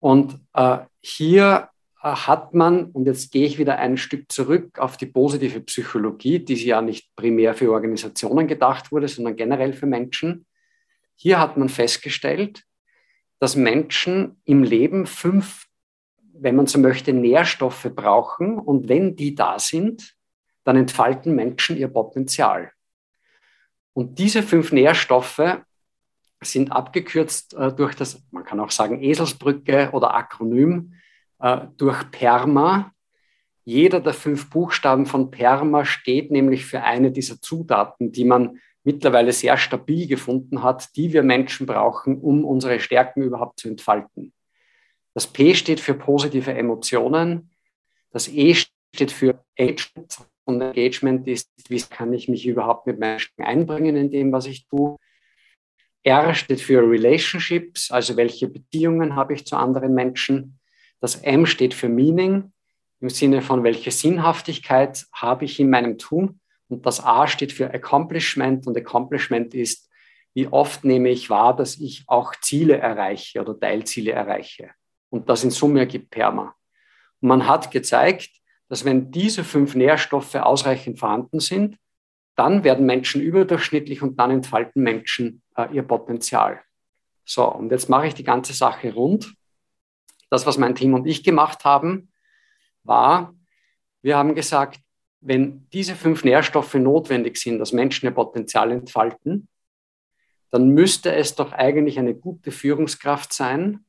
[0.00, 1.68] Und äh, hier
[2.14, 6.54] hat man, und jetzt gehe ich wieder ein Stück zurück auf die positive Psychologie, die
[6.54, 10.46] ja nicht primär für Organisationen gedacht wurde, sondern generell für Menschen.
[11.16, 12.62] Hier hat man festgestellt,
[13.40, 15.66] dass Menschen im Leben fünf,
[16.32, 18.58] wenn man so möchte, Nährstoffe brauchen.
[18.58, 20.14] Und wenn die da sind,
[20.64, 22.72] dann entfalten Menschen ihr Potenzial.
[23.94, 25.60] Und diese fünf Nährstoffe
[26.40, 30.92] sind abgekürzt äh, durch das, man kann auch sagen, Eselsbrücke oder Akronym
[31.38, 32.92] äh, durch PERMA.
[33.64, 39.32] Jeder der fünf Buchstaben von PERMA steht nämlich für eine dieser Zutaten, die man mittlerweile
[39.32, 44.32] sehr stabil gefunden hat, die wir Menschen brauchen, um unsere Stärken überhaupt zu entfalten.
[45.12, 47.50] Das P steht für positive Emotionen.
[48.10, 50.18] Das E steht für Engagement.
[50.44, 54.68] Und Engagement ist, wie kann ich mich überhaupt mit Menschen einbringen in dem, was ich
[54.68, 54.96] tue.
[56.04, 60.60] R steht für Relationships, also welche Beziehungen habe ich zu anderen Menschen.
[61.00, 62.52] Das M steht für Meaning,
[63.00, 66.40] im Sinne von welche Sinnhaftigkeit habe ich in meinem Tun.
[66.68, 69.88] Und das A steht für Accomplishment und Accomplishment ist,
[70.34, 74.70] wie oft nehme ich wahr, dass ich auch Ziele erreiche oder Teilziele erreiche.
[75.10, 76.54] Und das in Summe ergibt Perma.
[77.20, 78.30] Und man hat gezeigt,
[78.68, 81.78] dass wenn diese fünf Nährstoffe ausreichend vorhanden sind,
[82.34, 86.60] dann werden Menschen überdurchschnittlich und dann entfalten Menschen äh, ihr Potenzial.
[87.24, 89.34] So, und jetzt mache ich die ganze Sache rund.
[90.30, 92.12] Das, was mein Team und ich gemacht haben,
[92.82, 93.34] war,
[94.02, 94.80] wir haben gesagt,
[95.20, 99.48] wenn diese fünf Nährstoffe notwendig sind, dass Menschen ihr Potenzial entfalten,
[100.50, 103.84] dann müsste es doch eigentlich eine gute Führungskraft sein,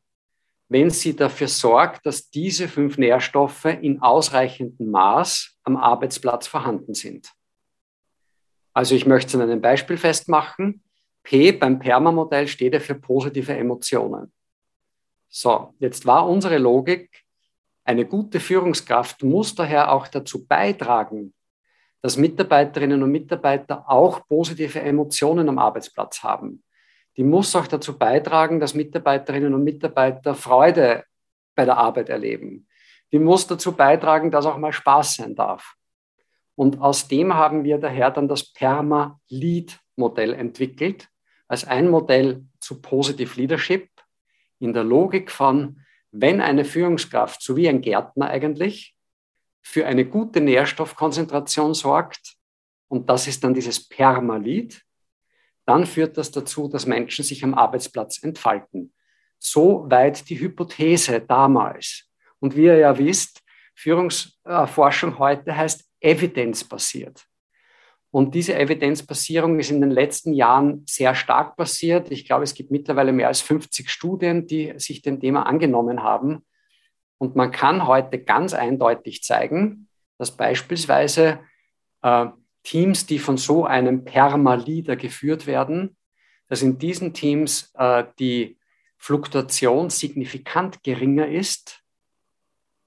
[0.70, 7.32] wenn sie dafür sorgt, dass diese fünf Nährstoffe in ausreichendem Maß am Arbeitsplatz vorhanden sind.
[8.74, 10.84] Also ich möchte es an einem Beispiel festmachen.
[11.24, 14.34] P beim Perma-Modell steht ja für positive Emotionen.
[15.30, 17.24] So, jetzt war unsere Logik,
[17.84, 21.34] eine gute Führungskraft muss daher auch dazu beitragen,
[22.02, 26.64] dass Mitarbeiterinnen und Mitarbeiter auch positive Emotionen am Arbeitsplatz haben.
[27.16, 31.06] Die muss auch dazu beitragen, dass Mitarbeiterinnen und Mitarbeiter Freude
[31.56, 32.68] bei der Arbeit erleben.
[33.12, 35.76] Die muss dazu beitragen, dass auch mal Spaß sein darf.
[36.56, 41.10] Und aus dem haben wir daher dann das Perma-Lead-Modell entwickelt,
[41.48, 43.90] als ein Modell zu Positive Leadership
[44.60, 48.96] in der Logik von, wenn eine Führungskraft, so wie ein Gärtner eigentlich,
[49.62, 52.36] für eine gute Nährstoffkonzentration sorgt,
[52.88, 54.82] und das ist dann dieses Permalit,
[55.66, 58.94] dann führt das dazu, dass Menschen sich am Arbeitsplatz entfalten.
[59.38, 62.10] So weit die Hypothese damals.
[62.40, 63.42] Und wie ihr ja wisst,
[63.76, 67.28] Führungsforschung heute heißt evidenzbasiert.
[68.18, 72.10] Und diese Evidenzbasierung ist in den letzten Jahren sehr stark passiert.
[72.10, 76.44] Ich glaube, es gibt mittlerweile mehr als 50 Studien, die sich dem Thema angenommen haben.
[77.20, 81.42] Und man kann heute ganz eindeutig zeigen, dass beispielsweise
[82.02, 82.26] äh,
[82.64, 85.96] Teams, die von so einem Perma-Leader geführt werden,
[86.48, 88.58] dass in diesen Teams äh, die
[88.98, 91.84] Fluktuation signifikant geringer ist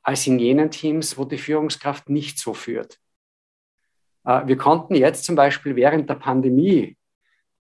[0.03, 2.99] als in jenen Teams, wo die Führungskraft nicht so führt.
[4.25, 6.97] Äh, wir konnten jetzt zum Beispiel während der Pandemie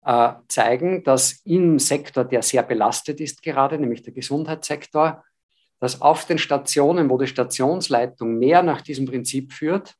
[0.05, 5.23] äh, zeigen, dass im Sektor, der sehr belastet ist gerade, nämlich der Gesundheitssektor,
[5.79, 9.95] dass auf den Stationen, wo die Stationsleitung mehr nach diesem Prinzip führt,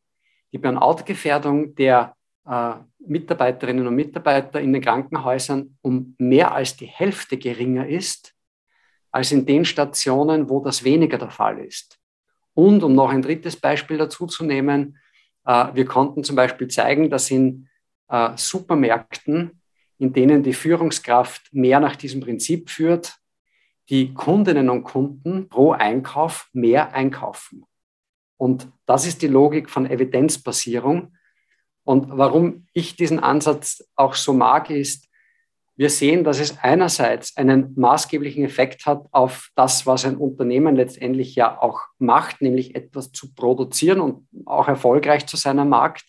[0.51, 7.37] die Burnout-Gefährdung der äh, Mitarbeiterinnen und Mitarbeiter in den Krankenhäusern um mehr als die Hälfte
[7.37, 8.33] geringer ist
[9.13, 11.99] als in den Stationen, wo das weniger der Fall ist.
[12.55, 14.97] Und um noch ein drittes Beispiel dazu zu nehmen,
[15.45, 17.67] wir konnten zum Beispiel zeigen, dass in
[18.09, 19.61] äh, Supermärkten,
[19.97, 23.17] in denen die Führungskraft mehr nach diesem Prinzip führt,
[23.89, 27.65] die Kundinnen und Kunden pro Einkauf mehr einkaufen.
[28.37, 31.13] Und das ist die Logik von Evidenzbasierung.
[31.83, 35.09] Und warum ich diesen Ansatz auch so mag, ist,
[35.75, 41.35] wir sehen, dass es einerseits einen maßgeblichen Effekt hat auf das, was ein Unternehmen letztendlich
[41.35, 46.05] ja auch macht, nämlich etwas zu produzieren und auch erfolgreich zu sein am Markt.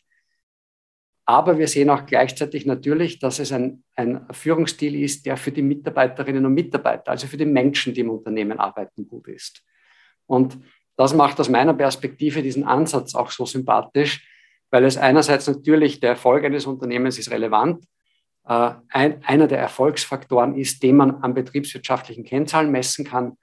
[1.27, 5.62] Aber wir sehen auch gleichzeitig natürlich, dass es ein, ein Führungsstil ist, der für die
[5.62, 9.62] Mitarbeiterinnen und Mitarbeiter, also für die Menschen, die im Unternehmen arbeiten, gut ist.
[10.27, 10.59] Und
[10.96, 14.29] das macht aus meiner Perspektive diesen Ansatz auch so sympathisch,
[14.70, 17.83] weil es einerseits natürlich der Erfolg eines Unternehmens ist relevant,
[18.44, 23.38] ein, einer der Erfolgsfaktoren ist, den man an betriebswirtschaftlichen Kennzahlen messen kann,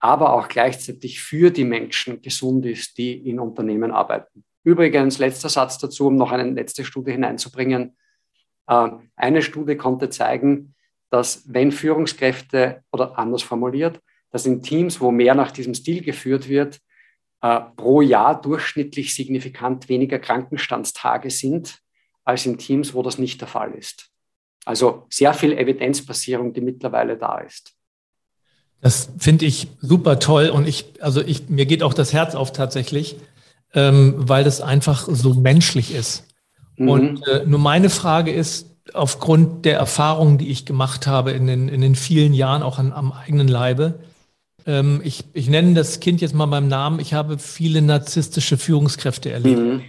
[0.00, 4.44] aber auch gleichzeitig für die Menschen gesund ist, die in Unternehmen arbeiten.
[4.64, 7.96] Übrigens, letzter Satz dazu, um noch eine letzte Studie hineinzubringen.
[8.66, 10.74] Äh, eine Studie konnte zeigen,
[11.10, 16.48] dass wenn Führungskräfte oder anders formuliert, dass in Teams, wo mehr nach diesem Stil geführt
[16.48, 16.80] wird,
[17.40, 21.78] äh, pro Jahr durchschnittlich signifikant weniger Krankenstandstage sind
[22.24, 24.13] als in Teams, wo das nicht der Fall ist.
[24.64, 27.72] Also sehr viel Evidenzbasierung, die mittlerweile da ist.
[28.80, 32.52] Das finde ich super toll und ich, also ich, mir geht auch das Herz auf
[32.52, 33.16] tatsächlich,
[33.72, 36.24] ähm, weil das einfach so menschlich ist.
[36.76, 36.88] Mhm.
[36.88, 41.68] Und äh, nur meine Frage ist, aufgrund der Erfahrungen, die ich gemacht habe in den,
[41.68, 44.00] in den vielen Jahren, auch an, am eigenen Leibe,
[44.66, 49.30] ähm, ich, ich nenne das Kind jetzt mal beim Namen, ich habe viele narzisstische Führungskräfte
[49.30, 49.60] erlebt.
[49.60, 49.82] Mhm.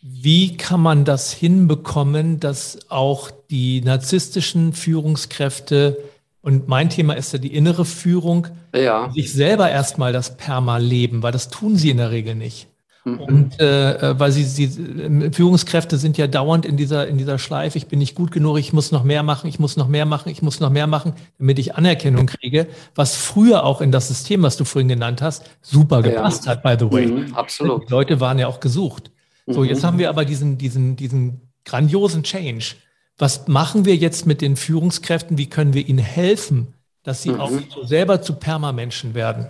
[0.00, 5.98] Wie kann man das hinbekommen, dass auch die narzisstischen Führungskräfte,
[6.40, 9.08] und mein Thema ist ja die innere Führung, ja.
[9.14, 12.66] sich selber erstmal das Perma leben, weil das tun sie in der Regel nicht.
[13.04, 13.20] Mhm.
[13.20, 17.86] Und äh, weil sie, sie Führungskräfte sind ja dauernd in dieser, in dieser Schleife, ich
[17.86, 20.40] bin nicht gut genug, ich muss noch mehr machen, ich muss noch mehr machen, ich
[20.40, 24.56] muss noch mehr machen, damit ich Anerkennung kriege, was früher auch in das System, was
[24.56, 26.52] du vorhin genannt hast, super gepasst ja.
[26.52, 27.06] hat, by the way.
[27.06, 27.88] Mhm, absolut.
[27.88, 29.10] Die Leute waren ja auch gesucht.
[29.46, 29.86] So, jetzt mhm.
[29.86, 32.76] haben wir aber diesen, diesen, diesen grandiosen Change.
[33.18, 35.38] Was machen wir jetzt mit den Führungskräften?
[35.38, 37.40] Wie können wir ihnen helfen, dass sie mhm.
[37.40, 37.52] auch
[37.84, 39.48] selber zu Permamenschen werden?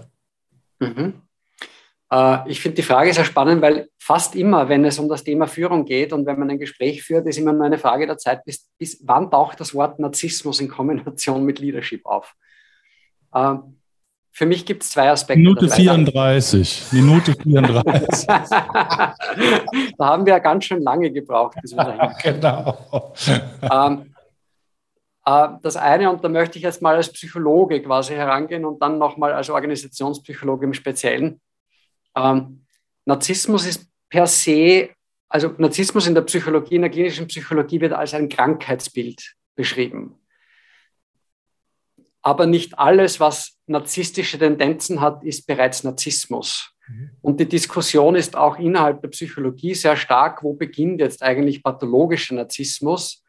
[0.80, 1.22] Mhm.
[2.12, 5.46] Äh, ich finde die Frage sehr spannend, weil fast immer, wenn es um das Thema
[5.46, 8.44] Führung geht und wenn man ein Gespräch führt, ist immer nur eine Frage der Zeit,
[8.44, 12.34] bis, bis wann taucht das Wort Narzissmus in Kombination mit Leadership auf?
[13.32, 13.54] Äh,
[14.34, 15.40] für mich gibt es zwei Aspekte.
[15.40, 16.84] Minute 34.
[16.92, 18.26] Minute 34.
[18.26, 19.14] da
[19.98, 23.12] haben wir ja ganz schön lange gebraucht, bis wir dahin Genau.
[23.60, 24.14] Ähm,
[25.26, 28.96] äh, das eine, und da möchte ich jetzt mal als Psychologe quasi herangehen und dann
[28.98, 31.40] nochmal als Organisationspsychologe im Speziellen.
[32.16, 32.64] Ähm,
[33.04, 34.90] Narzissmus ist per se,
[35.28, 40.18] also Narzissmus in der Psychologie, in der klinischen Psychologie wird als ein Krankheitsbild beschrieben.
[42.22, 46.72] Aber nicht alles, was narzisstische Tendenzen hat, ist bereits Narzissmus.
[46.88, 47.10] Mhm.
[47.20, 52.34] Und die Diskussion ist auch innerhalb der Psychologie sehr stark, wo beginnt jetzt eigentlich pathologischer
[52.34, 53.24] Narzissmus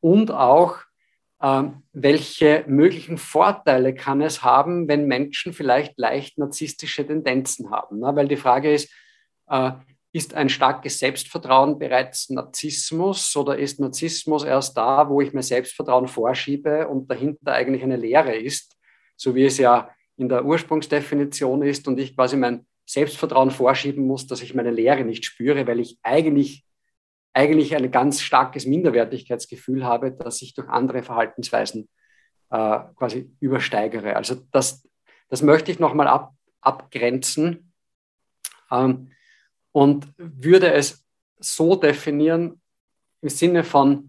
[0.00, 0.78] und auch
[1.40, 8.00] ähm, welche möglichen Vorteile kann es haben, wenn Menschen vielleicht leicht narzisstische Tendenzen haben.
[8.00, 8.14] Ne?
[8.14, 8.92] Weil die Frage ist,
[9.48, 9.72] äh,
[10.12, 16.08] ist ein starkes Selbstvertrauen bereits Narzissmus oder ist Narzissmus erst da, wo ich mir Selbstvertrauen
[16.08, 18.77] vorschiebe und dahinter eigentlich eine Lehre ist,
[19.18, 24.26] so wie es ja in der Ursprungsdefinition ist und ich quasi mein Selbstvertrauen vorschieben muss,
[24.26, 26.64] dass ich meine Lehre nicht spüre, weil ich eigentlich
[27.34, 31.88] eigentlich ein ganz starkes Minderwertigkeitsgefühl habe, das ich durch andere Verhaltensweisen
[32.50, 34.16] äh, quasi übersteigere.
[34.16, 34.88] Also das,
[35.28, 37.72] das möchte ich nochmal ab, abgrenzen
[38.70, 39.12] ähm,
[39.72, 41.06] und würde es
[41.38, 42.60] so definieren
[43.20, 44.07] im Sinne von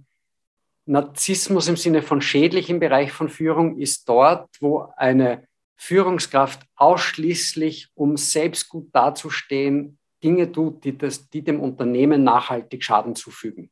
[0.89, 5.47] Narzissmus, im Sinne von schädlich im Bereich von Führung ist dort, wo eine
[5.77, 13.15] Führungskraft ausschließlich, um selbst gut dazustehen, Dinge tut, die, das, die dem Unternehmen nachhaltig Schaden
[13.15, 13.69] zufügen.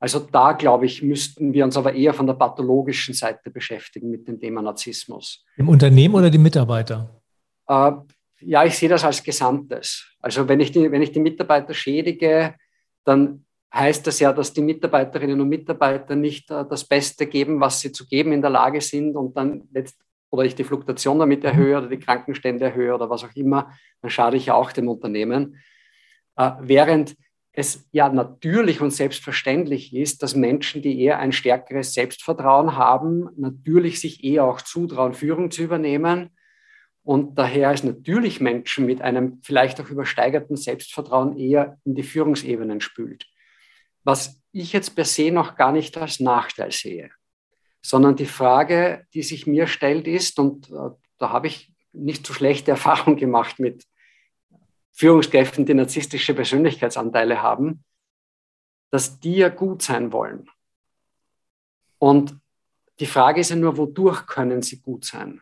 [0.00, 4.26] Also da, glaube ich, müssten wir uns aber eher von der pathologischen Seite beschäftigen mit
[4.26, 5.44] dem Thema Narzissmus.
[5.56, 7.22] Im Unternehmen oder die Mitarbeiter?
[7.68, 7.92] Äh,
[8.40, 10.04] ja, ich sehe das als Gesamtes.
[10.20, 12.56] Also wenn ich, die, wenn ich die Mitarbeiter schädige,
[13.04, 17.80] dann heißt das ja, dass die Mitarbeiterinnen und Mitarbeiter nicht äh, das Beste geben, was
[17.80, 19.98] sie zu geben in der Lage sind und dann letzt,
[20.30, 24.10] oder ich die Fluktuation damit erhöhe oder die Krankenstände erhöhe oder was auch immer, dann
[24.10, 25.58] schade ich ja auch dem Unternehmen.
[26.36, 27.16] Äh, während
[27.54, 34.00] es ja natürlich und selbstverständlich ist, dass Menschen, die eher ein stärkeres Selbstvertrauen haben, natürlich
[34.00, 36.30] sich eher auch zutrauen, Führung zu übernehmen.
[37.04, 42.80] Und daher ist natürlich Menschen mit einem vielleicht auch übersteigerten Selbstvertrauen eher in die Führungsebenen
[42.80, 43.26] spült.
[44.04, 47.10] Was ich jetzt per se noch gar nicht als Nachteil sehe
[47.82, 52.32] sondern die Frage, die sich mir stellt, ist, und äh, da habe ich nicht so
[52.32, 53.86] schlechte Erfahrungen gemacht mit
[54.92, 57.84] Führungskräften, die narzisstische Persönlichkeitsanteile haben,
[58.90, 60.48] dass die ja gut sein wollen.
[61.98, 62.36] Und
[63.00, 65.40] die Frage ist ja nur, wodurch können sie gut sein?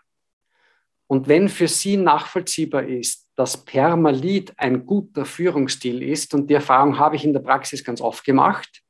[1.09, 6.99] Und wenn für sie nachvollziehbar ist, dass Permalit ein guter Führungsstil ist, und die Erfahrung
[6.99, 8.83] habe ich in der Praxis ganz oft gemacht,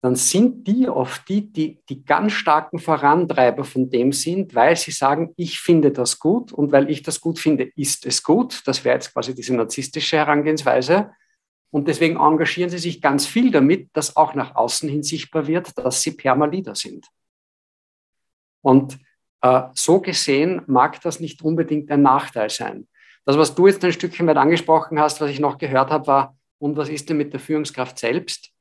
[0.00, 4.90] dann sind die oft die, die die ganz starken Vorantreiber von dem sind, weil sie
[4.90, 8.62] sagen, ich finde das gut und weil ich das gut finde, ist es gut.
[8.64, 11.10] Das wäre jetzt quasi diese narzisstische Herangehensweise.
[11.70, 15.76] Und deswegen engagieren sie sich ganz viel damit, dass auch nach außen hin sichtbar wird,
[15.76, 17.06] dass sie Permalider sind.
[18.62, 18.98] Und
[19.42, 22.88] äh, so gesehen mag das nicht unbedingt ein Nachteil sein.
[23.28, 26.38] Das, was du jetzt ein Stückchen weit angesprochen hast, was ich noch gehört habe, war,
[26.56, 28.52] und was ist denn mit der Führungskraft selbst?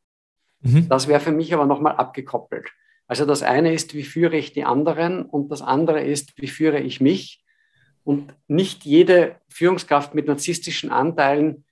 [0.59, 0.89] Mhm.
[0.89, 2.67] Das wäre für mich aber nochmal abgekoppelt.
[3.07, 6.81] Also das eine ist, wie führe ich die anderen und das andere ist, wie führe
[6.81, 7.45] ich mich.
[8.03, 11.63] Und nicht jede Führungskraft mit narzisstischen Anteilen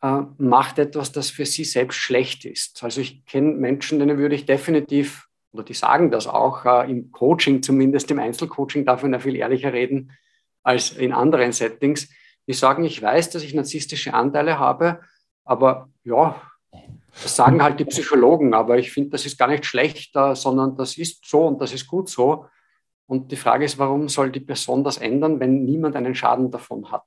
[0.00, 2.82] äh, macht etwas, das für sie selbst schlecht ist.
[2.82, 7.12] Also ich kenne Menschen, denen würde ich definitiv, oder die sagen das auch, äh, im
[7.12, 10.12] Coaching, zumindest im Einzelcoaching, darf man ja viel ehrlicher reden
[10.62, 12.08] als in anderen Settings,
[12.46, 15.00] die sagen, ich weiß, dass ich narzisstische Anteile habe,
[15.44, 16.40] aber ja,
[17.22, 20.96] das sagen halt die Psychologen, aber ich finde, das ist gar nicht schlecht, sondern das
[20.96, 22.46] ist so und das ist gut so.
[23.06, 26.90] Und die Frage ist, warum soll die Person das ändern, wenn niemand einen Schaden davon
[26.90, 27.04] hat?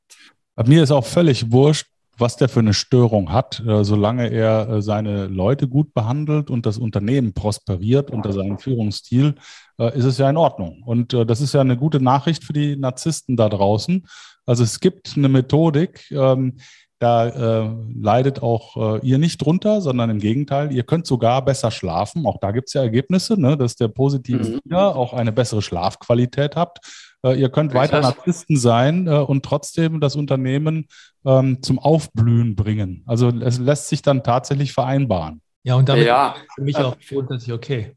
[0.55, 3.61] Bei mir ist auch völlig wurscht, was der für eine Störung hat.
[3.65, 9.35] Äh, solange er äh, seine Leute gut behandelt und das Unternehmen prosperiert unter seinem Führungsstil,
[9.79, 10.83] äh, ist es ja in Ordnung.
[10.83, 14.05] Und das ist ja eine gute Nachricht für die Narzissten da draußen.
[14.45, 16.57] Also es gibt eine Methodik, ähm,
[16.99, 21.69] da äh, leidet auch äh, ihr nicht drunter, sondern im Gegenteil, ihr könnt sogar besser
[21.69, 22.25] schlafen.
[22.25, 24.73] Auch da gibt es ja Ergebnisse, ne, dass der positive mhm.
[24.73, 26.79] auch eine bessere Schlafqualität habt.
[27.23, 30.87] Äh, ihr könnt weiter Narzissten sein äh, und trotzdem das Unternehmen
[31.25, 33.03] ähm, zum Aufblühen bringen.
[33.05, 35.41] Also es lässt sich dann tatsächlich vereinbaren.
[35.63, 37.95] Ja, und damit ja, für mich auch grundsätzlich okay.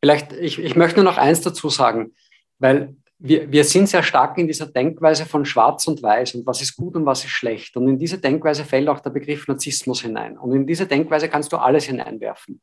[0.00, 2.14] Vielleicht, ich, ich möchte nur noch eins dazu sagen,
[2.58, 6.62] weil wir, wir sind sehr stark in dieser Denkweise von Schwarz und Weiß und was
[6.62, 7.76] ist gut und was ist schlecht.
[7.76, 10.38] Und in diese Denkweise fällt auch der Begriff Narzissmus hinein.
[10.38, 12.62] Und in diese Denkweise kannst du alles hineinwerfen.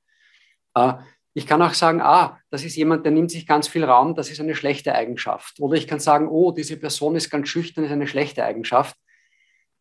[0.73, 0.93] Äh,
[1.35, 4.31] ich kann auch sagen, ah, das ist jemand, der nimmt sich ganz viel Raum, das
[4.31, 5.59] ist eine schlechte Eigenschaft.
[5.59, 8.97] Oder ich kann sagen, oh, diese Person ist ganz schüchtern, ist eine schlechte Eigenschaft.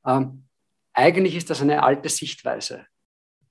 [0.04, 0.44] Ähm,
[0.92, 2.86] eigentlich ist das eine alte Sichtweise.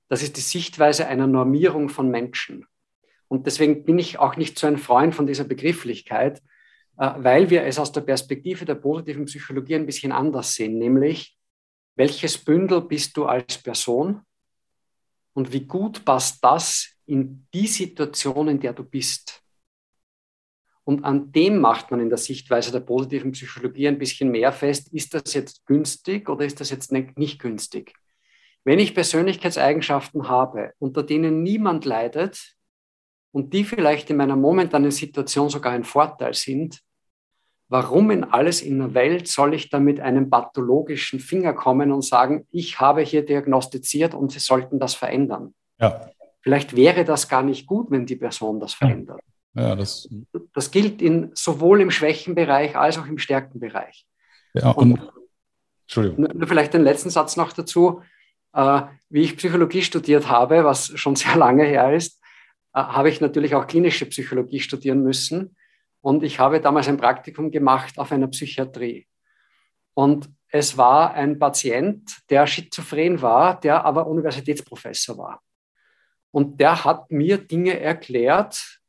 [0.08, 2.66] Das ist die Sichtweise einer Normierung von Menschen.
[3.28, 6.42] Und deswegen bin ich auch nicht so ein Freund von dieser Begrifflichkeit,
[6.98, 11.36] äh, weil wir es aus der Perspektive der positiven Psychologie ein bisschen anders sehen, nämlich
[11.96, 14.22] welches Bündel bist du als Person
[15.32, 19.42] und wie gut passt das in die Situation, in der du bist.
[20.84, 24.92] Und an dem macht man in der Sichtweise der positiven Psychologie ein bisschen mehr fest,
[24.92, 27.92] ist das jetzt günstig oder ist das jetzt nicht günstig.
[28.62, 32.56] Wenn ich Persönlichkeitseigenschaften habe, unter denen niemand leidet
[33.36, 36.80] und die vielleicht in meiner momentanen Situation sogar ein Vorteil sind,
[37.68, 42.02] warum in alles in der Welt soll ich da mit einem pathologischen Finger kommen und
[42.02, 45.52] sagen, ich habe hier diagnostiziert und Sie sollten das verändern?
[45.78, 46.08] Ja.
[46.40, 49.20] Vielleicht wäre das gar nicht gut, wenn die Person das verändert.
[49.52, 50.08] Ja, das,
[50.54, 54.06] das gilt in, sowohl im Schwächenbereich als auch im Stärkenbereich.
[54.54, 55.12] Ja, und, und
[55.82, 56.46] Entschuldigung.
[56.46, 58.00] Vielleicht den letzten Satz noch dazu.
[58.54, 58.80] Äh,
[59.10, 62.22] wie ich Psychologie studiert habe, was schon sehr lange her ist,
[62.76, 65.56] habe ich natürlich auch klinische Psychologie studieren müssen.
[66.02, 69.06] Und ich habe damals ein Praktikum gemacht auf einer Psychiatrie.
[69.94, 75.42] Und es war ein Patient, der schizophren war, der aber Universitätsprofessor war.
[76.30, 78.80] Und der hat mir Dinge erklärt,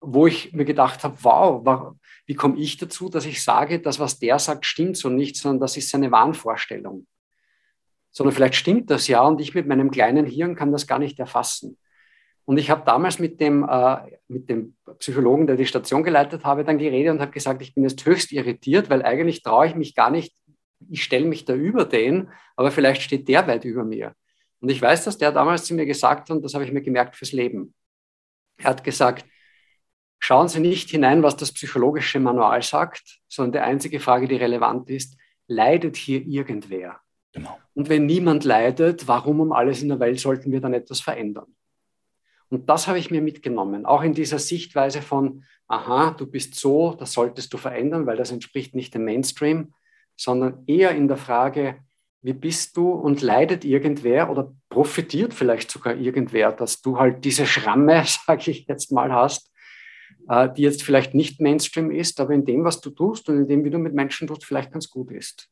[0.00, 1.94] wo ich mir gedacht habe, wow,
[2.26, 5.60] wie komme ich dazu, dass ich sage, das, was der sagt, stimmt so nicht, sondern
[5.60, 7.06] das ist seine Wahnvorstellung.
[8.10, 11.18] Sondern vielleicht stimmt das ja und ich mit meinem kleinen Hirn kann das gar nicht
[11.18, 11.78] erfassen.
[12.46, 13.96] Und ich habe damals mit dem, äh,
[14.28, 17.84] mit dem Psychologen, der die Station geleitet habe, dann geredet und habe gesagt, ich bin
[17.84, 20.34] jetzt höchst irritiert, weil eigentlich traue ich mich gar nicht,
[20.90, 24.14] ich stelle mich da über den, aber vielleicht steht der weit über mir.
[24.60, 26.82] Und ich weiß, dass der damals zu mir gesagt hat, und das habe ich mir
[26.82, 27.74] gemerkt fürs Leben.
[28.58, 29.24] Er hat gesagt,
[30.18, 34.90] schauen Sie nicht hinein, was das psychologische Manual sagt, sondern die einzige Frage, die relevant
[34.90, 35.16] ist,
[35.46, 37.00] leidet hier irgendwer?
[37.32, 37.58] Genau.
[37.74, 41.54] Und wenn niemand leidet, warum um alles in der Welt sollten wir dann etwas verändern?
[42.54, 46.94] Und das habe ich mir mitgenommen, auch in dieser Sichtweise von, aha, du bist so,
[46.94, 49.74] das solltest du verändern, weil das entspricht nicht dem Mainstream,
[50.16, 51.80] sondern eher in der Frage,
[52.22, 57.44] wie bist du und leidet irgendwer oder profitiert vielleicht sogar irgendwer, dass du halt diese
[57.44, 59.52] Schramme, sage ich jetzt mal, hast,
[60.28, 63.48] äh, die jetzt vielleicht nicht Mainstream ist, aber in dem, was du tust und in
[63.48, 65.50] dem, wie du mit Menschen tust, vielleicht ganz gut ist.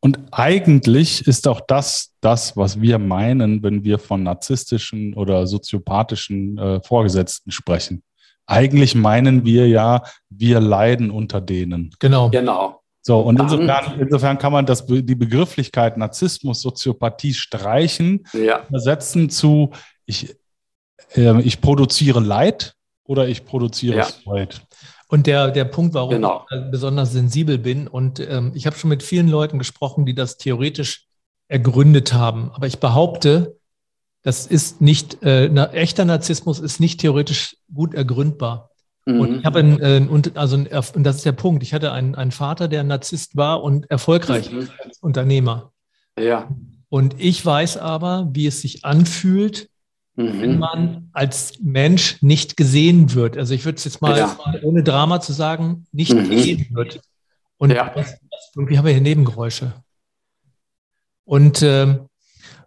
[0.00, 6.58] Und eigentlich ist auch das das, was wir meinen, wenn wir von narzisstischen oder soziopathischen
[6.58, 8.02] äh, Vorgesetzten sprechen.
[8.46, 11.94] Eigentlich meinen wir ja, wir leiden unter denen.
[11.98, 12.30] Genau.
[12.30, 12.80] Genau.
[13.02, 18.66] So, und insofern, insofern kann man das, die Begrifflichkeit Narzissmus, Soziopathie streichen, ja.
[18.68, 19.70] übersetzen zu,
[20.04, 20.36] ich,
[21.14, 22.74] äh, ich produziere Leid
[23.04, 24.04] oder ich produziere ja.
[24.04, 24.56] Freude.
[25.10, 26.46] Und der, der Punkt, warum genau.
[26.50, 30.36] ich besonders sensibel bin, und ähm, ich habe schon mit vielen Leuten gesprochen, die das
[30.36, 31.08] theoretisch
[31.48, 32.52] ergründet haben.
[32.54, 33.56] Aber ich behaupte,
[34.22, 38.70] das ist nicht, äh, na, echter Narzissmus ist nicht theoretisch gut ergründbar.
[39.04, 39.20] Mhm.
[39.20, 41.64] Und ich habe ein, äh, und, also, und das ist der Punkt.
[41.64, 44.68] Ich hatte einen, einen Vater, der Narzisst war und erfolgreich mhm.
[44.84, 45.72] als Unternehmer.
[46.16, 46.48] Ja.
[46.88, 49.68] Und ich weiß aber, wie es sich anfühlt,
[50.16, 50.40] mhm.
[50.40, 53.36] wenn man als Mensch nicht gesehen wird.
[53.36, 54.36] Also ich würde es jetzt mal, ja.
[54.62, 56.28] ohne Drama zu sagen, nicht mhm.
[56.28, 57.00] gesehen wird.
[57.58, 57.92] Und ja.
[57.94, 58.18] das,
[58.54, 59.74] irgendwie haben wir hier Nebengeräusche.
[61.24, 61.98] Und, äh,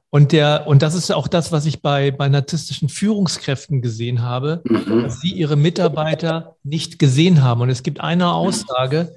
[0.10, 4.62] und, der, und das ist auch das, was ich bei, bei narzisstischen Führungskräften gesehen habe,
[4.66, 5.04] mhm.
[5.04, 7.62] dass sie ihre Mitarbeiter nicht gesehen haben.
[7.62, 9.16] Und es gibt eine Aussage,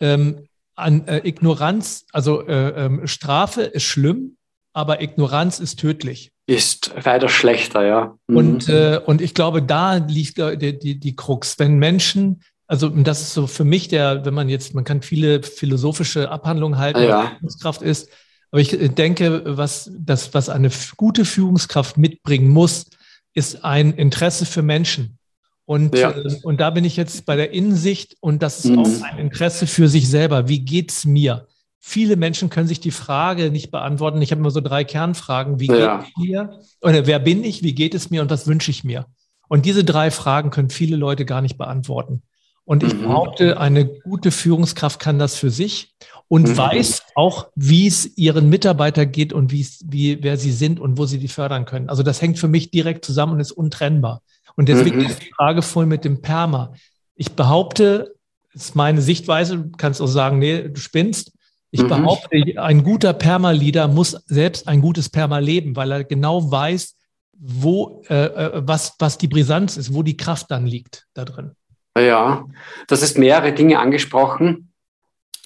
[0.00, 0.46] ähm,
[0.76, 4.36] an äh, Ignoranz, also äh, ähm, Strafe ist schlimm,
[4.74, 6.32] aber Ignoranz ist tödlich.
[6.46, 8.18] Ist weiter schlechter, ja.
[8.26, 8.36] Mhm.
[8.36, 11.58] Und, äh, und ich glaube, da liegt die, die, die Krux.
[11.58, 15.42] Wenn Menschen, also das ist so für mich der, wenn man jetzt, man kann viele
[15.42, 17.32] philosophische Abhandlungen halten, ja.
[17.40, 18.10] was Kraft ist,
[18.50, 22.86] Aber ich äh, denke, was, das, was eine gute Führungskraft mitbringen muss,
[23.32, 25.18] ist ein Interesse für Menschen.
[25.66, 26.10] Und, ja.
[26.10, 28.78] äh, und da bin ich jetzt bei der Innensicht und das ist mhm.
[28.80, 30.48] auch ein Interesse für sich selber.
[30.48, 31.46] Wie geht's mir?
[31.86, 34.22] Viele Menschen können sich die Frage nicht beantworten.
[34.22, 35.60] Ich habe immer so drei Kernfragen.
[35.60, 35.98] Wie ja.
[35.98, 36.60] geht es mir?
[36.80, 37.62] Oder wer bin ich?
[37.62, 38.22] Wie geht es mir?
[38.22, 39.04] Und was wünsche ich mir?
[39.48, 42.22] Und diese drei Fragen können viele Leute gar nicht beantworten.
[42.64, 43.02] Und ich mhm.
[43.02, 45.94] behaupte, eine gute Führungskraft kann das für sich
[46.26, 46.56] und mhm.
[46.56, 51.04] weiß auch, wie es ihren Mitarbeiter geht und wie, wie, wer sie sind und wo
[51.04, 51.90] sie die fördern können.
[51.90, 54.22] Also das hängt für mich direkt zusammen und ist untrennbar.
[54.56, 55.04] Und deswegen mhm.
[55.04, 56.72] ist die Frage voll mit dem Perma.
[57.14, 58.14] Ich behaupte,
[58.54, 61.32] das ist meine Sichtweise, du kannst auch sagen, nee, du spinnst.
[61.74, 61.88] Ich mhm.
[61.88, 66.94] behaupte, ein guter Perma-Leader muss selbst ein gutes Perma leben, weil er genau weiß,
[67.32, 71.56] wo, äh, äh, was, was die Brisanz ist, wo die Kraft dann liegt da drin.
[71.98, 72.46] Ja,
[72.86, 74.72] das ist mehrere Dinge angesprochen.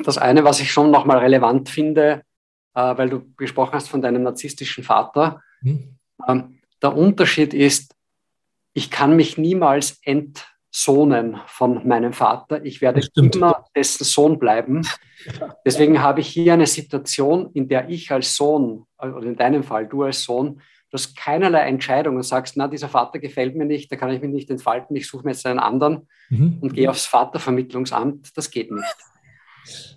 [0.04, 2.20] Das eine, was ich schon nochmal relevant finde,
[2.74, 5.40] äh, weil du gesprochen hast von deinem narzisstischen Vater.
[5.62, 5.96] Mhm.
[6.28, 7.94] Ähm, der Unterschied ist,
[8.74, 9.98] ich kann mich niemals
[10.70, 12.64] entsohnen von meinem Vater.
[12.64, 14.86] Ich werde immer dessen Sohn bleiben.
[15.64, 19.86] Deswegen habe ich hier eine Situation, in der ich als Sohn, oder in deinem Fall
[19.86, 20.60] du als Sohn,
[20.90, 24.20] du hast keinerlei Entscheidung und sagst, na, dieser Vater gefällt mir nicht, da kann ich
[24.20, 26.58] mich nicht entfalten, ich suche mir jetzt einen anderen mhm.
[26.60, 28.36] und gehe aufs Vatervermittlungsamt.
[28.36, 28.96] Das geht nicht.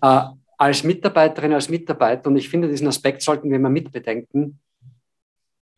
[0.01, 0.23] Äh,
[0.57, 4.59] als Mitarbeiterin, als Mitarbeiter, und ich finde, diesen Aspekt sollten wir immer mitbedenken,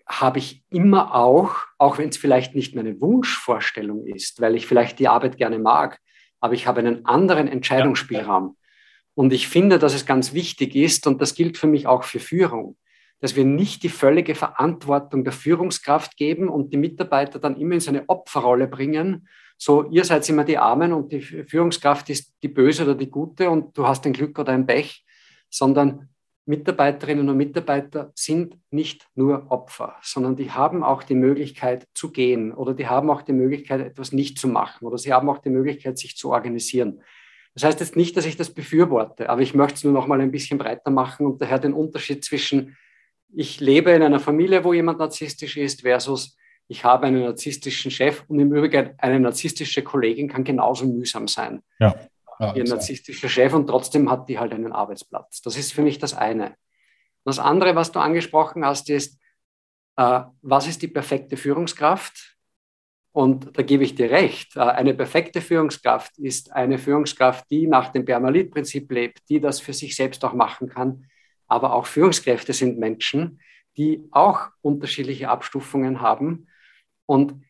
[0.06, 5.00] habe ich immer auch, auch wenn es vielleicht nicht meine Wunschvorstellung ist, weil ich vielleicht
[5.00, 6.00] die Arbeit gerne mag,
[6.40, 8.58] aber ich habe einen anderen Entscheidungsspielraum.
[9.16, 12.20] Und ich finde, dass es ganz wichtig ist, und das gilt für mich auch für
[12.20, 12.78] Führung,
[13.22, 17.80] dass wir nicht die völlige Verantwortung der Führungskraft geben und die Mitarbeiter dann immer in
[17.80, 19.30] so eine Opferrolle bringen.
[19.58, 23.50] So, ihr seid immer die Armen und die Führungskraft ist die Böse oder die Gute
[23.50, 25.06] und du hast ein Glück oder ein Pech,
[25.50, 26.10] sondern
[26.46, 32.54] Mitarbeiterinnen und Mitarbeiter sind nicht nur Opfer, sondern die haben auch die Möglichkeit zu gehen
[32.54, 35.50] oder die haben auch die Möglichkeit, etwas nicht zu machen oder sie haben auch die
[35.50, 37.02] Möglichkeit, sich zu organisieren.
[37.54, 40.20] Das heißt jetzt nicht, dass ich das befürworte, aber ich möchte es nur noch mal
[40.20, 42.76] ein bisschen breiter machen und daher den Unterschied zwischen
[43.36, 46.38] ich lebe in einer Familie, wo jemand narzisstisch ist, versus
[46.68, 51.62] ich habe einen narzisstischen Chef und im Übrigen eine narzisstische Kollegin kann genauso mühsam sein.
[51.80, 51.96] Ja
[52.40, 55.42] ja, ihr narzisstischer Chef und trotzdem hat die halt einen Arbeitsplatz.
[55.42, 56.56] Das ist für mich das eine.
[57.26, 59.20] Das andere, was du angesprochen hast, ist,
[59.98, 62.36] äh, was ist die perfekte Führungskraft?
[63.12, 64.56] Und da gebe ich dir recht.
[64.56, 69.74] Äh, eine perfekte Führungskraft ist eine Führungskraft, die nach dem Permalit-Prinzip lebt, die das für
[69.74, 71.06] sich selbst auch machen kann.
[71.48, 73.40] Aber auch Führungskräfte sind Menschen,
[73.78, 76.48] die auch unterschiedliche Abstufungen haben.
[77.06, 77.44] Und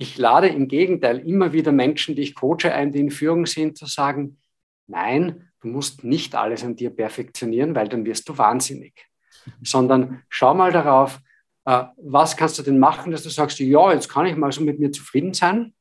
[0.00, 3.76] ich lade im Gegenteil immer wieder Menschen, die ich coache, ein, die in Führung sind,
[3.76, 4.38] zu sagen,
[4.86, 9.06] nein, du musst nicht alles an dir perfektionieren, weil dann wirst du wahnsinnig.
[9.62, 11.20] Sondern schau mal darauf,
[11.66, 14.62] äh, was kannst du denn machen, dass du sagst, ja, jetzt kann ich mal so
[14.62, 15.74] mit mir zufrieden sein.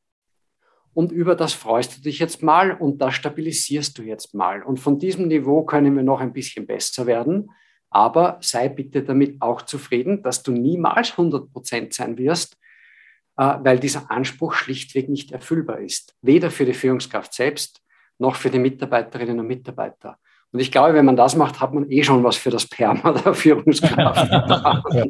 [0.93, 4.63] Und über das freust du dich jetzt mal und das stabilisierst du jetzt mal.
[4.63, 7.51] Und von diesem Niveau können wir noch ein bisschen besser werden.
[7.89, 12.57] Aber sei bitte damit auch zufrieden, dass du niemals 100 Prozent sein wirst,
[13.39, 16.13] weil dieser Anspruch schlichtweg nicht erfüllbar ist.
[16.21, 17.81] Weder für die Führungskraft selbst
[18.17, 20.17] noch für die Mitarbeiterinnen und Mitarbeiter.
[20.51, 23.11] Und ich glaube, wenn man das macht, hat man eh schon was für das Perma
[23.25, 24.31] der Führungskraft.
[24.31, 25.05] ja.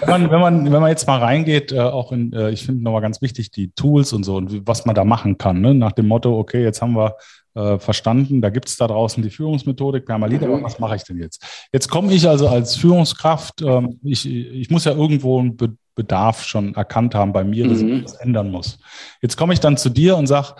[0.00, 2.82] wenn, man, wenn, man, wenn man jetzt mal reingeht, äh, auch in, äh, ich finde
[2.82, 5.60] nochmal ganz wichtig, die Tools und so und wie, was man da machen kann.
[5.60, 5.74] Ne?
[5.74, 7.16] Nach dem Motto, okay, jetzt haben wir
[7.54, 10.64] äh, verstanden, da gibt es da draußen die Führungsmethodik, Permalit, aber mhm.
[10.64, 11.68] was mache ich denn jetzt?
[11.72, 15.56] Jetzt komme ich also als Führungskraft, ähm, ich, ich muss ja irgendwo ein
[15.98, 17.94] Bedarf schon erkannt haben bei mir, dass mhm.
[17.94, 18.78] ich das ändern muss.
[19.20, 20.54] Jetzt komme ich dann zu dir und sage,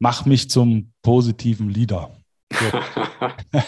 [0.00, 2.10] mach mich zum positiven Leader.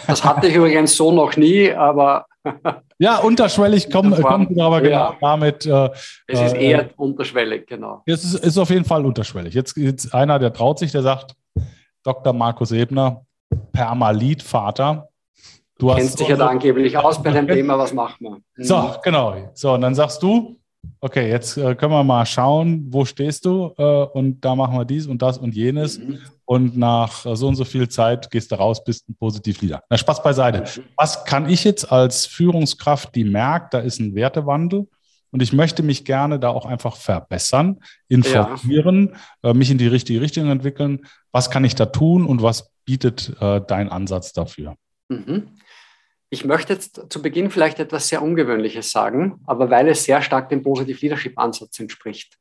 [0.07, 2.25] das hatte ich übrigens so noch nie, aber.
[2.99, 5.17] ja, unterschwellig kommt komm aber genau ja.
[5.21, 5.65] damit.
[5.65, 5.91] Äh,
[6.27, 8.03] es ist eher äh, unterschwellig, genau.
[8.05, 9.53] Es ist, ist auf jeden Fall unterschwellig.
[9.53, 11.35] Jetzt, jetzt einer, der traut sich, der sagt,
[12.03, 12.33] Dr.
[12.33, 13.25] Markus Ebner,
[13.71, 15.07] Permalit-Vater.
[15.77, 18.31] Du kennst dich ja da angeblich aus bei dem Thema, was machen wir?
[18.31, 18.41] Mhm.
[18.57, 19.51] So, genau.
[19.53, 20.59] So, und dann sagst du,
[21.03, 24.85] okay, jetzt äh, können wir mal schauen, wo stehst du äh, und da machen wir
[24.85, 26.19] dies und das und jenes mhm.
[26.45, 29.83] und nach äh, so und so viel Zeit gehst du raus, bist ein Positiv-Leader.
[29.89, 30.61] Na, Spaß beiseite.
[30.61, 30.85] Mhm.
[30.95, 34.87] Was kann ich jetzt als Führungskraft, die merkt, da ist ein Wertewandel
[35.31, 39.49] und ich möchte mich gerne da auch einfach verbessern, informieren, ja.
[39.49, 41.01] Äh, mich in die richtige Richtung entwickeln.
[41.33, 44.77] Was kann ich da tun und was bietet äh, dein Ansatz dafür?
[45.09, 45.49] Mhm.
[46.33, 50.49] Ich möchte jetzt zu Beginn vielleicht etwas sehr Ungewöhnliches sagen, aber weil es sehr stark
[50.49, 52.39] dem Positive Leadership Ansatz entspricht.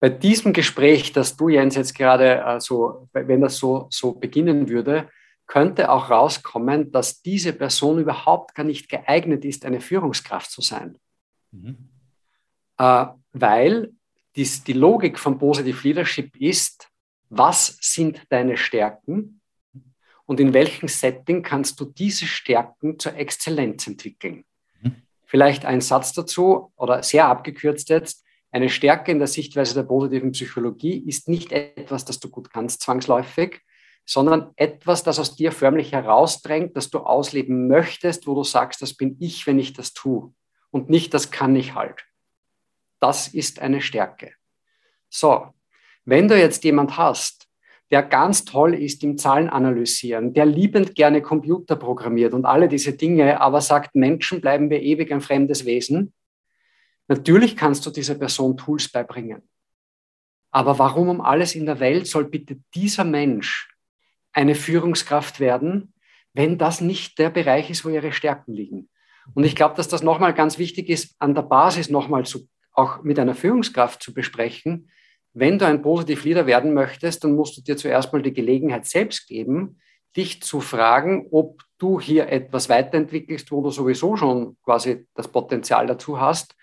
[0.00, 4.70] Bei diesem Gespräch, das du, Jens, jetzt gerade äh, so, wenn das so, so beginnen
[4.70, 5.10] würde,
[5.46, 10.96] könnte auch rauskommen, dass diese Person überhaupt gar nicht geeignet ist, eine Führungskraft zu sein.
[11.50, 11.90] Mhm.
[12.78, 13.92] Äh, weil
[14.36, 16.88] dies, die Logik von Positive Leadership ist,
[17.28, 19.42] was sind deine Stärken
[20.26, 24.44] und in welchem Setting kannst du diese Stärken zur Exzellenz entwickeln.
[24.80, 24.96] Mhm.
[25.26, 28.24] Vielleicht ein Satz dazu oder sehr abgekürzt jetzt.
[28.50, 32.82] Eine Stärke in der Sichtweise der positiven Psychologie ist nicht etwas, das du gut kannst,
[32.82, 33.60] zwangsläufig,
[34.06, 38.94] sondern etwas, das aus dir förmlich herausdrängt, das du ausleben möchtest, wo du sagst, das
[38.94, 40.32] bin ich, wenn ich das tue.
[40.70, 42.04] Und nicht, das kann ich halt.
[43.00, 44.32] Das ist eine Stärke.
[45.08, 45.48] So,
[46.04, 47.43] wenn du jetzt jemand hast,
[47.90, 52.94] der ganz toll ist im Zahlen analysieren, der liebend gerne Computer programmiert und alle diese
[52.94, 56.12] Dinge, aber sagt, Menschen bleiben wir ewig ein fremdes Wesen,
[57.08, 59.42] natürlich kannst du dieser Person Tools beibringen.
[60.50, 63.74] Aber warum um alles in der Welt soll bitte dieser Mensch
[64.32, 65.92] eine Führungskraft werden,
[66.32, 68.88] wenn das nicht der Bereich ist, wo ihre Stärken liegen?
[69.34, 72.24] Und ich glaube, dass das nochmal ganz wichtig ist, an der Basis nochmal
[72.72, 74.90] auch mit einer Führungskraft zu besprechen.
[75.34, 78.86] Wenn du ein positiv Leader werden möchtest, dann musst du dir zuerst mal die Gelegenheit
[78.86, 79.80] selbst geben,
[80.16, 85.88] dich zu fragen, ob du hier etwas weiterentwickelst, wo du sowieso schon quasi das Potenzial
[85.88, 86.54] dazu hast,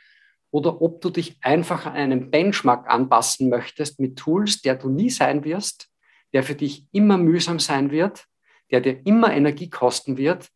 [0.52, 5.10] oder ob du dich einfach an einen Benchmark anpassen möchtest mit Tools, der du nie
[5.10, 5.90] sein wirst,
[6.34, 8.26] der für dich immer mühsam sein wird,
[8.70, 10.50] der dir immer Energie kosten wird,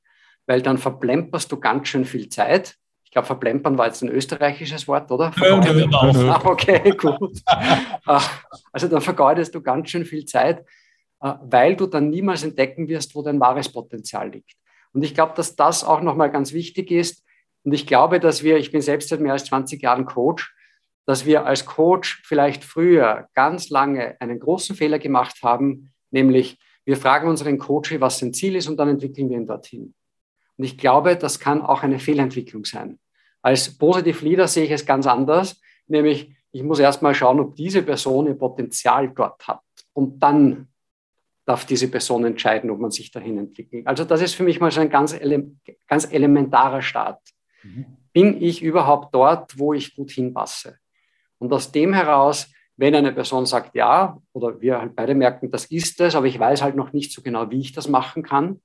[0.48, 2.76] weil dann verplemperst du ganz schön viel Zeit.
[3.16, 5.32] Ich glaube, verplempern war jetzt ein österreichisches Wort, oder?
[5.38, 5.58] Ja,
[6.34, 7.42] ah, okay, gut.
[8.06, 8.22] Ah,
[8.74, 10.66] also dann vergeudest du ganz schön viel Zeit,
[11.22, 14.52] ah, weil du dann niemals entdecken wirst, wo dein wahres Potenzial liegt.
[14.92, 17.24] Und ich glaube, dass das auch nochmal ganz wichtig ist.
[17.64, 20.54] Und ich glaube, dass wir, ich bin selbst seit mehr als 20 Jahren Coach,
[21.06, 26.98] dass wir als Coach vielleicht früher ganz lange einen großen Fehler gemacht haben, nämlich wir
[26.98, 29.94] fragen unseren Coach, was sein Ziel ist und dann entwickeln wir ihn dorthin.
[30.58, 33.00] Und ich glaube, das kann auch eine Fehlentwicklung sein.
[33.46, 37.56] Als Positive Leader sehe ich es ganz anders, nämlich ich muss erst mal schauen, ob
[37.56, 39.62] diese Person ihr Potenzial dort hat.
[39.94, 40.70] Und dann
[41.46, 43.86] darf diese Person entscheiden, ob man sich dahin entwickelt.
[43.86, 45.52] Also das ist für mich mal so ein ganz, ele
[45.88, 47.22] ganz elementarer Start.
[47.62, 47.86] Mhm.
[48.14, 50.80] Bin ich überhaupt dort, wo ich gut hinpasse?
[51.38, 55.66] Und aus dem heraus, wenn eine Person sagt ja, oder wir halt beide merken, das
[55.66, 58.60] ist es, aber ich weiß halt noch nicht so genau, wie ich das machen kann,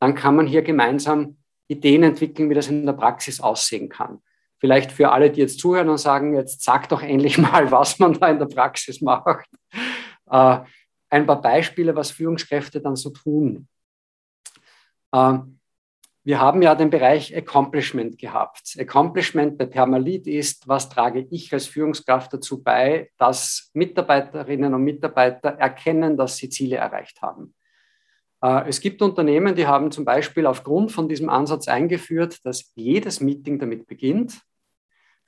[0.00, 1.38] dann kann man hier gemeinsam
[1.72, 4.20] Ideen entwickeln, wie das in der Praxis aussehen kann.
[4.58, 8.14] Vielleicht für alle, die jetzt zuhören und sagen, jetzt sag doch endlich mal, was man
[8.14, 9.48] da in der Praxis macht.
[10.30, 10.60] Äh,
[11.10, 13.68] ein paar Beispiele, was Führungskräfte dann so tun.
[15.12, 15.38] Äh,
[16.24, 18.76] wir haben ja den Bereich Accomplishment gehabt.
[18.78, 25.48] Accomplishment bei Permalit ist, was trage ich als Führungskraft dazu bei, dass Mitarbeiterinnen und Mitarbeiter
[25.48, 27.54] erkennen, dass sie Ziele erreicht haben.
[28.42, 33.20] Äh, es gibt Unternehmen, die haben zum Beispiel aufgrund von diesem Ansatz eingeführt, dass jedes
[33.20, 34.40] Meeting damit beginnt,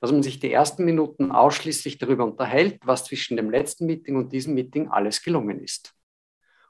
[0.01, 4.33] dass man sich die ersten Minuten ausschließlich darüber unterhält, was zwischen dem letzten Meeting und
[4.33, 5.93] diesem Meeting alles gelungen ist.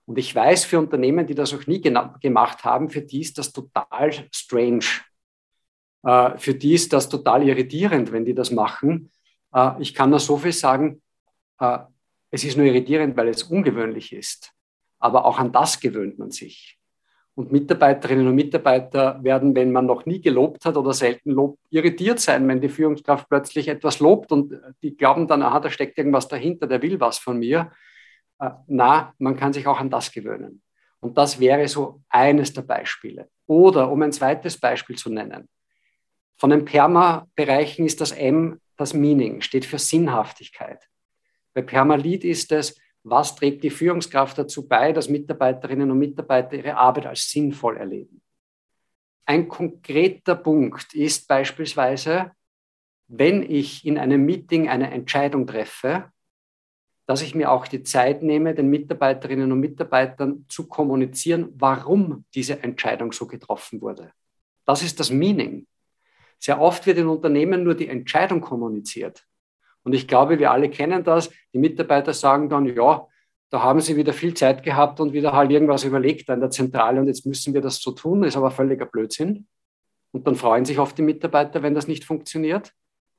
[0.06, 3.52] Und ich weiß für Unternehmen, die das noch nie gemacht haben, für die ist das
[3.52, 4.86] total strange.
[6.04, 9.12] Äh, für die ist das total irritierend, wenn die das machen.
[9.52, 11.02] Äh, ich kann nur so viel sagen,
[11.58, 14.55] es ist nur irritierend, weil es ungewöhnlich ist.
[15.06, 16.80] Aber auch an das gewöhnt man sich.
[17.36, 22.20] Und Mitarbeiterinnen und Mitarbeiter werden, wenn man noch nie gelobt hat oder selten lobt, irritiert
[22.20, 26.28] sein, wenn die Führungskraft plötzlich etwas lobt und die glauben dann, aha, da steckt irgendwas
[26.28, 27.72] dahinter, der will was von mir.
[28.40, 30.64] Äh, na, man kann sich auch an das gewöhnen.
[31.02, 33.30] Und das wäre so eines der Beispiele.
[33.46, 35.48] Oder um ein zweites Beispiel zu nennen.
[36.38, 40.90] Von den Perma-Bereichen ist das M das Meaning, steht für Sinnhaftigkeit.
[41.54, 42.76] Bei Permalit ist es,
[43.06, 48.20] was trägt die Führungskraft dazu bei, dass Mitarbeiterinnen und Mitarbeiter ihre Arbeit als sinnvoll erleben.
[49.26, 52.32] Ein konkreter Punkt ist beispielsweise,
[53.08, 56.12] wenn ich in einem Meeting eine Entscheidung treffe,
[57.06, 62.64] dass ich mir auch die Zeit nehme, den Mitarbeiterinnen und Mitarbeitern zu kommunizieren, warum diese
[62.64, 64.12] Entscheidung so getroffen wurde.
[64.66, 65.68] Das ist das Meaning.
[66.40, 69.24] Sehr oft wird in Unternehmen nur die Entscheidung kommuniziert.
[69.86, 71.30] Und ich glaube, wir alle kennen das.
[71.54, 73.08] Die Mitarbeiter sagen dann, ja,
[73.50, 77.00] da haben sie wieder viel Zeit gehabt und wieder halt irgendwas überlegt in der Zentrale
[77.00, 79.48] und jetzt müssen wir das so tun, ist aber völliger Blödsinn.
[80.12, 82.74] Und dann freuen sich oft die Mitarbeiter, wenn das nicht funktioniert.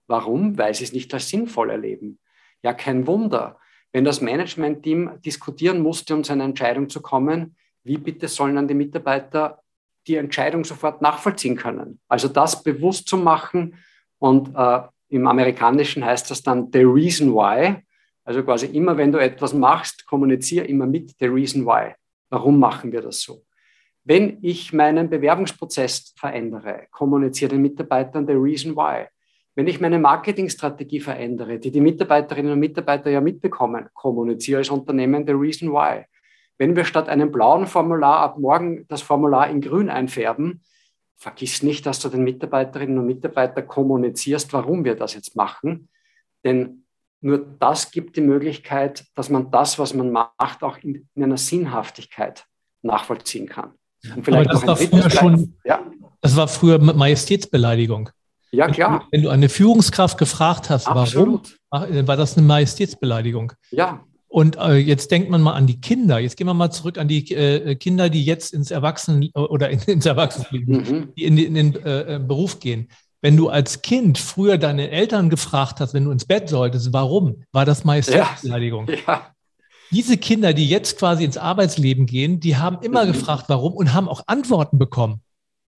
[0.07, 0.59] Warum?
[0.59, 2.19] Weil sie es nicht als sinnvoll erleben.
[2.63, 3.59] Ja, kein Wunder
[3.97, 8.69] wenn das Management-Team diskutieren musste, um zu einer Entscheidung zu kommen, wie bitte sollen dann
[8.69, 9.63] die Mitarbeiter
[10.07, 11.99] die Entscheidung sofort nachvollziehen können?
[12.07, 13.77] Also das bewusst zu machen
[14.19, 17.83] und äh, im Amerikanischen heißt das dann the reason why.
[18.25, 21.95] Also quasi immer, wenn du etwas machst, kommuniziere immer mit the reason why.
[22.29, 23.45] Warum machen wir das so?
[24.03, 29.07] Wenn ich meinen Bewerbungsprozess verändere, kommuniziere den Mitarbeitern the reason why.
[29.57, 35.27] Wenn ich meine Marketingstrategie verändere, die die Mitarbeiterinnen und Mitarbeiter ja mitbekommen, kommuniziere als Unternehmen
[35.27, 36.05] the reason why.
[36.59, 40.63] Wenn wir statt einem blauen Formular ab morgen das Formular in grün einfärben,
[41.17, 45.89] vergiss nicht, dass du den Mitarbeiterinnen und Mitarbeitern kommunizierst, warum wir das jetzt machen.
[46.45, 46.85] Denn
[47.21, 51.39] nur das gibt die Möglichkeit, dass man das, was man macht, auch in, in einer
[51.39, 52.45] Sinnhaftigkeit
[52.83, 53.73] nachvollziehen kann.
[54.15, 55.85] Und vielleicht Aber das, war früher schon, ja?
[56.21, 58.11] das war früher Majestätsbeleidigung.
[58.53, 59.07] Ja, klar.
[59.11, 61.59] Wenn du eine Führungskraft gefragt hast, Absolut.
[61.71, 63.53] warum, war das eine Majestätsbeleidigung.
[63.71, 64.06] Ja.
[64.29, 66.19] Und äh, jetzt denkt man mal an die Kinder.
[66.19, 69.81] Jetzt gehen wir mal zurück an die äh, Kinder, die jetzt ins Erwachsenen oder in,
[69.81, 71.13] ins Erwachsenenleben, mhm.
[71.17, 72.89] die in, in den äh, äh, Beruf gehen.
[73.23, 77.45] Wenn du als Kind früher deine Eltern gefragt hast, wenn du ins Bett solltest, warum,
[77.53, 78.89] war das Majestätsbeleidigung.
[78.89, 78.97] Ja.
[79.07, 79.31] ja.
[79.93, 83.13] Diese Kinder, die jetzt quasi ins Arbeitsleben gehen, die haben immer mhm.
[83.13, 85.21] gefragt, warum und haben auch Antworten bekommen.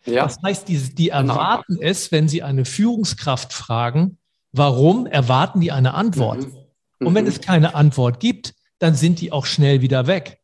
[0.07, 0.25] Ja.
[0.25, 1.35] Das heißt, die, die genau.
[1.35, 1.87] erwarten genau.
[1.87, 4.19] es, wenn sie eine Führungskraft fragen,
[4.53, 6.41] warum, erwarten die eine Antwort.
[6.41, 6.58] Mhm.
[7.01, 7.31] Und wenn mhm.
[7.31, 10.39] es keine Antwort gibt, dann sind die auch schnell wieder weg.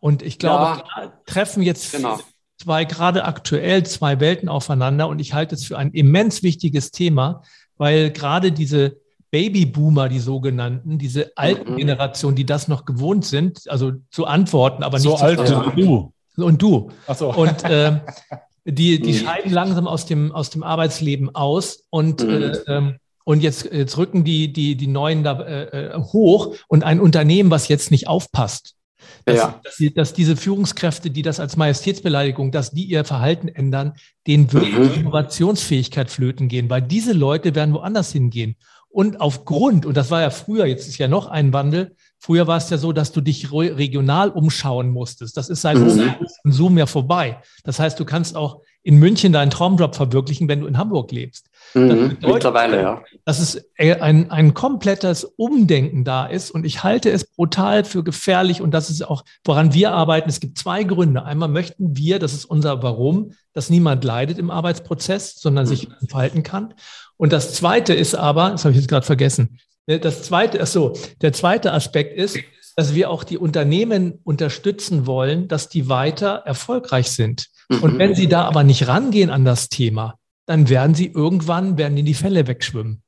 [0.00, 1.12] Und ich glaube, ja.
[1.26, 2.18] treffen jetzt genau.
[2.58, 5.08] zwei, gerade aktuell zwei Welten aufeinander.
[5.08, 7.42] Und ich halte es für ein immens wichtiges Thema,
[7.76, 8.98] weil gerade diese
[9.30, 11.76] Babyboomer, die sogenannten, diese alten mhm.
[11.76, 15.40] Generationen, die das noch gewohnt sind, also zu antworten, aber nicht so alt
[15.76, 16.12] wie du.
[16.36, 16.90] Und du.
[17.06, 17.32] Ach so.
[17.34, 18.00] Und äh,
[18.64, 19.16] die, die mhm.
[19.16, 22.30] scheiden langsam aus dem, aus dem Arbeitsleben aus und, mhm.
[22.30, 22.96] äh, ähm,
[23.26, 27.50] und jetzt, jetzt rücken die, die, die Neuen da äh, äh, hoch und ein Unternehmen,
[27.50, 28.76] was jetzt nicht aufpasst,
[29.24, 29.60] dass, ja.
[29.64, 33.94] dass, dass, diese Führungskräfte, die das als Majestätsbeleidigung, dass die ihr Verhalten ändern,
[34.28, 35.00] denen wird mhm.
[35.00, 38.54] Innovationsfähigkeit flöten gehen, weil diese Leute werden woanders hingehen.
[38.88, 42.58] Und aufgrund, und das war ja früher, jetzt ist ja noch ein Wandel, früher war
[42.58, 45.36] es ja so, dass du dich regional umschauen musstest.
[45.36, 46.14] Das ist seit mhm.
[46.44, 47.42] Zoom ja vorbei.
[47.64, 51.50] Das heißt, du kannst auch in München deinen Traumjob verwirklichen, wenn du in Hamburg lebst.
[51.76, 53.02] Mhm, mittlerweile, ja.
[53.26, 58.62] Dass es ein, ein komplettes Umdenken da ist und ich halte es brutal für gefährlich
[58.62, 60.30] und das ist auch, woran wir arbeiten.
[60.30, 61.24] Es gibt zwei Gründe.
[61.24, 65.68] Einmal möchten wir, das ist unser Warum, dass niemand leidet im Arbeitsprozess, sondern mhm.
[65.68, 66.72] sich verhalten kann.
[67.18, 70.66] Und das zweite ist aber, das habe ich jetzt gerade vergessen, ne, das zweite, ach
[70.66, 72.38] so, der zweite Aspekt ist,
[72.74, 77.48] dass wir auch die Unternehmen unterstützen wollen, dass die weiter erfolgreich sind.
[77.68, 77.82] Mhm.
[77.82, 81.96] Und wenn sie da aber nicht rangehen an das Thema, dann werden sie irgendwann, werden
[81.96, 83.02] in die Fälle wegschwimmen.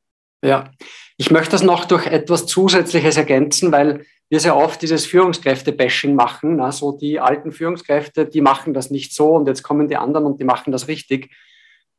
[0.44, 0.70] Ja,
[1.16, 6.56] ich möchte das noch durch etwas Zusätzliches ergänzen, weil wir sehr oft dieses Führungskräfte-Bashing machen.
[6.56, 10.26] Na, so die alten Führungskräfte, die machen das nicht so und jetzt kommen die anderen
[10.26, 11.34] und die machen das richtig.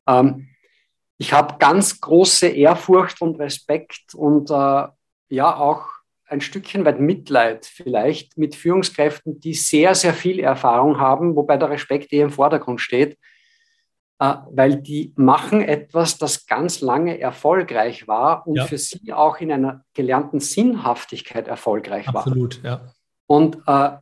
[0.08, 0.50] Ähm,
[1.18, 4.88] ich habe ganz große Ehrfurcht und Respekt und äh,
[5.30, 5.88] ja auch
[6.26, 11.72] ein Stückchen weit Mitleid vielleicht mit Führungskräften, die sehr, sehr viel Erfahrung haben, wobei der
[11.72, 13.18] Respekt eher im Vordergrund steht,
[14.20, 18.66] weil die machen etwas, das ganz lange erfolgreich war und ja.
[18.66, 22.72] für sie auch in einer gelernten Sinnhaftigkeit erfolgreich Absolut, war.
[22.74, 22.94] Absolut, ja.
[23.28, 23.98] Und äh,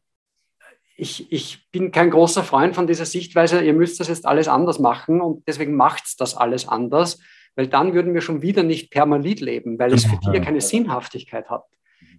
[0.96, 4.80] ich, ich bin kein großer Freund von dieser Sichtweise, ihr müsst das jetzt alles anders
[4.80, 7.20] machen und deswegen macht es das alles anders,
[7.56, 10.62] weil dann würden wir schon wieder nicht permalit leben, weil es für die ja keine
[10.62, 11.66] Sinnhaftigkeit hat.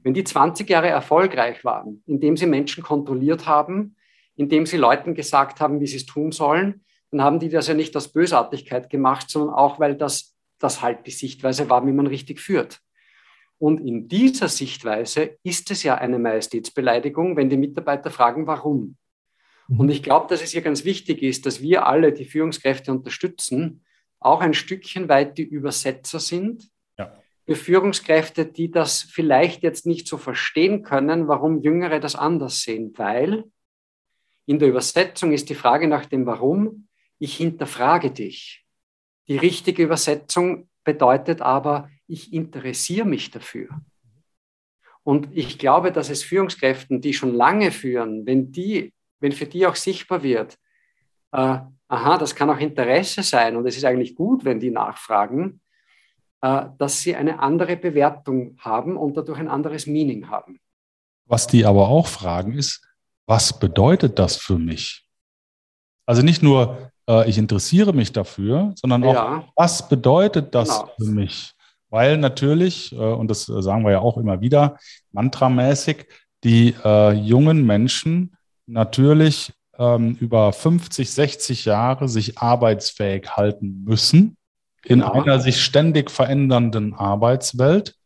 [0.04, 3.96] Wenn die 20 Jahre erfolgreich waren, indem sie Menschen kontrolliert haben,
[4.36, 7.74] indem sie Leuten gesagt haben, wie sie es tun sollen, dann haben die das ja
[7.74, 12.06] nicht aus Bösartigkeit gemacht, sondern auch, weil das, das halt die Sichtweise war, wie man
[12.06, 12.80] richtig führt.
[13.58, 18.96] Und in dieser Sichtweise ist es ja eine Majestätsbeleidigung, wenn die Mitarbeiter fragen, warum.
[19.66, 19.80] Mhm.
[19.80, 23.84] Und ich glaube, dass es hier ganz wichtig ist, dass wir alle die Führungskräfte unterstützen,
[24.20, 26.68] auch ein Stückchen weit die Übersetzer sind.
[26.98, 27.12] Ja.
[27.46, 32.92] Für Führungskräfte, die das vielleicht jetzt nicht so verstehen können, warum Jüngere das anders sehen,
[32.96, 33.44] weil
[34.46, 36.87] in der Übersetzung ist die Frage nach dem Warum,
[37.18, 38.64] ich hinterfrage dich.
[39.28, 43.68] Die richtige Übersetzung bedeutet aber, ich interessiere mich dafür.
[45.02, 49.66] Und ich glaube, dass es Führungskräften, die schon lange führen, wenn, die, wenn für die
[49.66, 50.58] auch sichtbar wird,
[51.32, 51.58] äh,
[51.88, 55.60] aha, das kann auch Interesse sein und es ist eigentlich gut, wenn die nachfragen,
[56.40, 60.60] äh, dass sie eine andere Bewertung haben und dadurch ein anderes Meaning haben.
[61.24, 62.86] Was die aber auch fragen ist,
[63.26, 65.06] was bedeutet das für mich?
[66.06, 69.44] Also nicht nur, äh, ich interessiere mich dafür, sondern auch, ja.
[69.56, 70.92] was bedeutet das genau.
[70.98, 71.52] für mich?
[71.90, 74.76] Weil natürlich, äh, und das sagen wir ja auch immer wieder,
[75.12, 76.06] mantramäßig,
[76.44, 78.36] die äh, jungen Menschen
[78.66, 84.36] natürlich ähm, über 50, 60 Jahre sich arbeitsfähig halten müssen
[84.84, 85.12] in genau.
[85.12, 87.96] einer sich ständig verändernden Arbeitswelt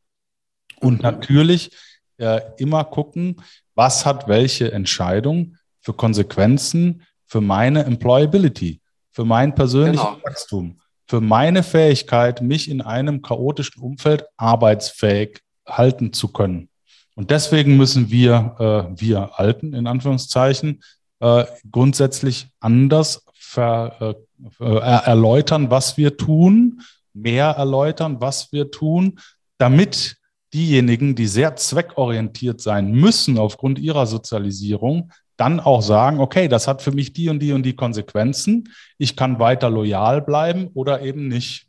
[0.81, 1.03] und mhm.
[1.03, 1.71] natürlich
[2.19, 3.43] äh, immer gucken,
[3.75, 8.82] was hat welche Entscheidung für Konsequenzen für meine Employability,
[9.13, 10.19] für mein persönliches genau.
[10.25, 16.69] Wachstum, für meine Fähigkeit, mich in einem chaotischen Umfeld arbeitsfähig halten zu können.
[17.15, 18.57] Und deswegen müssen wir,
[18.97, 20.83] äh, wir Alten in Anführungszeichen,
[21.21, 24.17] äh, grundsätzlich anders ver,
[24.61, 26.81] äh, äh erläutern, was wir tun,
[27.13, 29.21] mehr erläutern, was wir tun,
[29.59, 30.17] damit
[30.55, 36.83] diejenigen, die sehr zweckorientiert sein müssen aufgrund ihrer Sozialisierung, dann auch sagen, okay, das hat
[36.83, 38.69] für mich die und die und die Konsequenzen.
[38.97, 41.67] Ich kann weiter loyal bleiben oder eben nicht.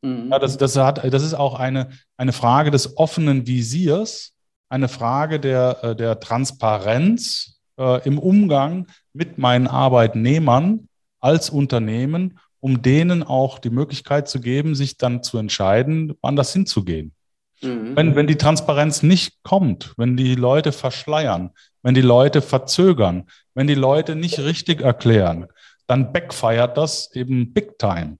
[0.00, 0.28] Mhm.
[0.30, 4.32] Ja, das, das, hat, das ist auch eine, eine Frage des offenen Visiers,
[4.68, 10.88] eine Frage der, äh, der Transparenz äh, im Umgang mit meinen Arbeitnehmern
[11.18, 16.52] als Unternehmen, um denen auch die Möglichkeit zu geben, sich dann zu entscheiden, wann das
[16.52, 17.12] hinzugehen.
[17.60, 17.96] Mhm.
[17.96, 21.50] Wenn, wenn die Transparenz nicht kommt, wenn die Leute verschleiern,
[21.84, 25.46] wenn die Leute verzögern, wenn die Leute nicht richtig erklären,
[25.86, 28.18] dann backfeiert das eben big time,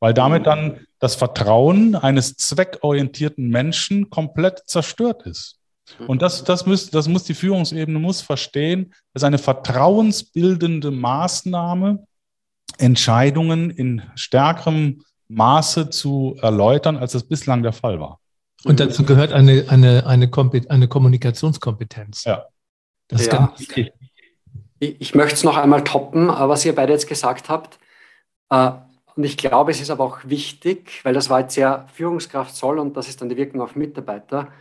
[0.00, 5.58] weil damit dann das Vertrauen eines zweckorientierten Menschen komplett zerstört ist.
[6.06, 12.06] Und das, das, muss, das muss die Führungsebene muss verstehen, das ist eine vertrauensbildende Maßnahme,
[12.78, 18.18] Entscheidungen in stärkerem Maße zu erläutern, als das bislang der Fall war.
[18.64, 20.30] Und dazu gehört eine, eine, eine,
[20.68, 22.24] eine Kommunikationskompetenz.
[22.24, 22.46] Ja.
[23.08, 23.38] Das ist ja.
[23.38, 23.92] ganz wichtig.
[24.78, 27.78] Ich, ich möchte es noch einmal toppen, äh, was ihr beide jetzt gesagt habt.
[28.50, 28.72] Äh,
[29.16, 32.78] und ich glaube, es ist aber auch wichtig, weil das war jetzt ja Führungskraft soll
[32.78, 34.52] und das ist dann die Wirkung auf Mitarbeiter.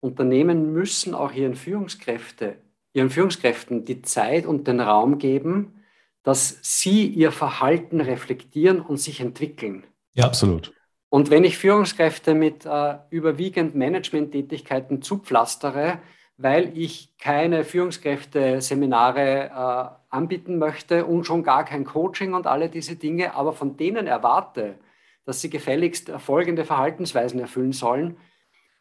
[0.00, 2.56] Unternehmen müssen auch ihren, Führungskräfte,
[2.92, 5.82] ihren Führungskräften die Zeit und den Raum geben,
[6.22, 9.84] dass sie ihr Verhalten reflektieren und sich entwickeln.
[10.14, 10.72] Ja, absolut.
[11.08, 15.98] Und wenn ich Führungskräfte mit äh, überwiegend Management-Tätigkeiten zupflastere,
[16.42, 22.96] weil ich keine Führungskräfte-Seminare äh, anbieten möchte und schon gar kein Coaching und alle diese
[22.96, 24.78] Dinge, aber von denen erwarte,
[25.26, 28.16] dass sie gefälligst folgende Verhaltensweisen erfüllen sollen,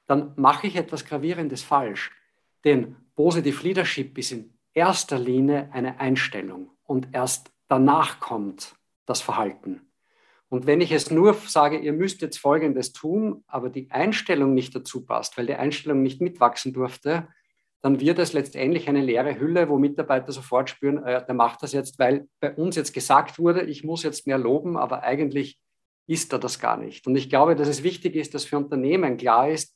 [0.08, 2.12] dann mache ich etwas Gravierendes falsch.
[2.64, 9.82] Denn Positive Leadership ist in erster Linie eine Einstellung und erst danach kommt das Verhalten.
[10.48, 14.74] Und wenn ich es nur sage, ihr müsst jetzt Folgendes tun, aber die Einstellung nicht
[14.74, 17.28] dazu passt, weil die Einstellung nicht mitwachsen durfte,
[17.82, 21.72] dann wird es letztendlich eine leere Hülle, wo Mitarbeiter sofort spüren, äh, der macht das
[21.72, 25.60] jetzt, weil bei uns jetzt gesagt wurde, ich muss jetzt mehr loben, aber eigentlich
[26.08, 27.08] ist er das gar nicht.
[27.08, 29.76] Und ich glaube, dass es wichtig ist, dass für Unternehmen klar ist,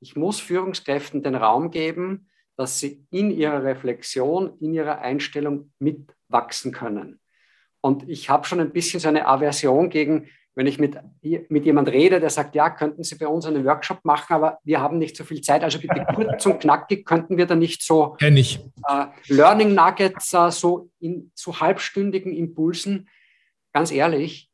[0.00, 6.72] ich muss Führungskräften den Raum geben, dass sie in ihrer Reflexion, in ihrer Einstellung mitwachsen
[6.72, 7.20] können.
[7.80, 10.28] Und ich habe schon ein bisschen so eine Aversion gegen,
[10.58, 14.04] wenn ich mit, mit jemand rede, der sagt, ja, könnten Sie bei uns einen Workshop
[14.04, 15.62] machen, aber wir haben nicht so viel Zeit.
[15.62, 20.90] Also bitte kurz und knackig könnten wir da nicht so äh, Learning Nuggets äh, so
[20.98, 23.08] in so halbstündigen Impulsen.
[23.72, 24.50] Ganz ehrlich,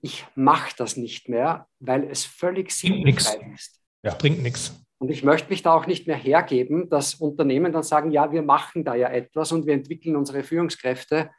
[0.00, 3.80] ich mache das nicht mehr, weil es völlig sinnfrei ist.
[4.04, 4.80] Ja, bringt nichts.
[4.98, 8.42] Und ich möchte mich da auch nicht mehr hergeben, dass Unternehmen dann sagen, ja, wir
[8.42, 11.30] machen da ja etwas und wir entwickeln unsere Führungskräfte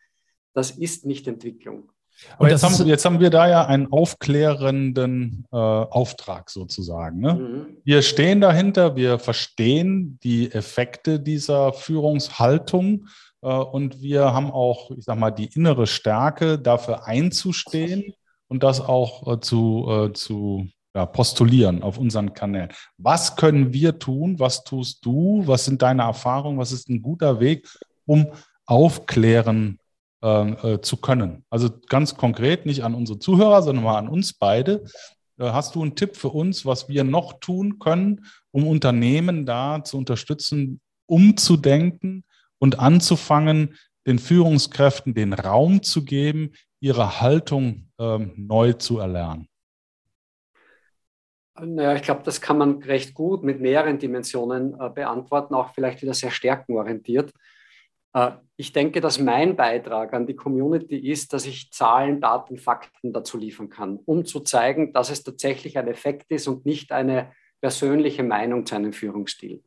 [0.53, 1.91] das ist nicht Entwicklung.
[2.37, 7.19] Aber jetzt haben, jetzt haben, wir da ja einen aufklärenden äh, Auftrag sozusagen.
[7.19, 7.33] Ne?
[7.33, 7.77] Mhm.
[7.83, 13.07] Wir stehen dahinter, wir verstehen die Effekte dieser Führungshaltung
[13.41, 18.13] äh, und wir haben auch, ich sag mal, die innere Stärke, dafür einzustehen
[18.47, 22.69] und das auch äh, zu, äh, zu ja, postulieren auf unseren Kanälen.
[22.97, 24.39] Was können wir tun?
[24.39, 25.43] Was tust du?
[25.45, 26.59] Was sind deine Erfahrungen?
[26.59, 27.67] Was ist ein guter Weg,
[28.05, 28.27] um
[28.65, 29.79] aufklären
[30.23, 31.43] äh, zu können.
[31.49, 34.85] Also ganz konkret, nicht an unsere Zuhörer, sondern mal an uns beide.
[35.37, 39.83] Äh, hast du einen Tipp für uns, was wir noch tun können, um Unternehmen da
[39.83, 42.23] zu unterstützen, umzudenken
[42.59, 43.75] und anzufangen,
[44.07, 49.47] den Führungskräften den Raum zu geben, ihre Haltung ähm, neu zu erlernen?
[51.59, 56.01] Naja, ich glaube, das kann man recht gut mit mehreren Dimensionen äh, beantworten, auch vielleicht
[56.01, 57.31] wieder sehr stärkenorientiert.
[58.13, 63.11] Äh, ich denke, dass mein Beitrag an die Community ist, dass ich Zahlen, Daten, Fakten
[63.11, 67.33] dazu liefern kann, um zu zeigen, dass es tatsächlich ein Effekt ist und nicht eine
[67.61, 69.63] persönliche Meinung zu einem Führungsstil.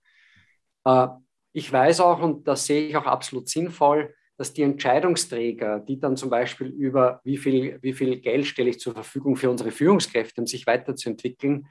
[0.85, 1.09] Äh,
[1.53, 6.17] ich weiß auch, und das sehe ich auch absolut sinnvoll, dass die Entscheidungsträger, die dann
[6.17, 10.43] zum Beispiel über wie viel, wie viel Geld stelle ich zur Verfügung für unsere Führungskräfte,
[10.43, 11.67] um sich weiterzuentwickeln,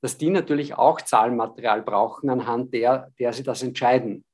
[0.00, 4.24] dass die natürlich auch Zahlenmaterial brauchen, anhand der, der sie das entscheiden.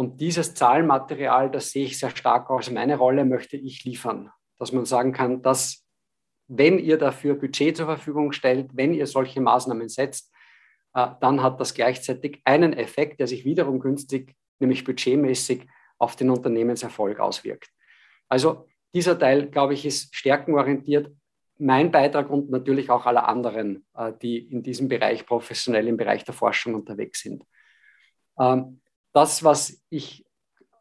[0.00, 4.30] Und dieses Zahlenmaterial, das sehe ich sehr stark als meine Rolle, möchte ich liefern.
[4.58, 5.86] Dass man sagen kann, dass
[6.48, 10.32] wenn ihr dafür Budget zur Verfügung stellt, wenn ihr solche Maßnahmen setzt,
[10.94, 15.66] äh, dann hat das gleichzeitig einen Effekt, der sich wiederum günstig, nämlich budgetmäßig,
[15.98, 17.68] auf den Unternehmenserfolg auswirkt.
[18.26, 21.14] Also dieser Teil, glaube ich, ist stärkenorientiert.
[21.58, 26.24] Mein Beitrag und natürlich auch aller anderen, äh, die in diesem Bereich professionell im Bereich
[26.24, 27.44] der Forschung unterwegs sind.
[28.38, 28.79] Ähm,
[29.12, 30.24] das, was ich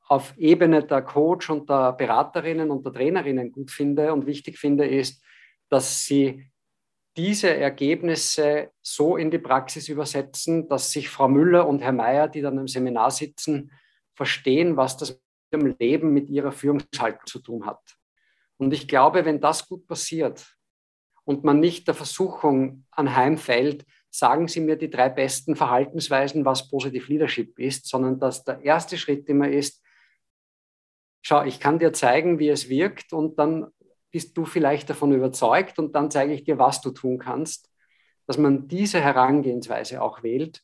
[0.08, 4.88] auf Ebene der Coach und der Beraterinnen und der Trainerinnen gut finde und wichtig finde,
[4.88, 5.24] ist,
[5.70, 6.50] dass sie
[7.16, 12.42] diese Ergebnisse so in die Praxis übersetzen, dass sich Frau Müller und Herr Mayer, die
[12.42, 13.72] dann im Seminar sitzen,
[14.16, 15.22] verstehen, was das mit
[15.52, 17.98] ihrem Leben, mit ihrer Führungshaltung zu tun hat.
[18.58, 20.56] Und ich glaube, wenn das gut passiert
[21.24, 27.05] und man nicht der Versuchung anheimfällt, sagen Sie mir die drei besten Verhaltensweisen, was Positive
[27.12, 29.84] Leadership ist, sondern dass der erste Schritt immer ist,
[31.22, 33.68] schau, ich kann dir zeigen, wie es wirkt und dann
[34.12, 37.70] bist du vielleicht davon überzeugt und dann zeige ich dir, was du tun kannst,
[38.26, 40.64] dass man diese Herangehensweise auch wählt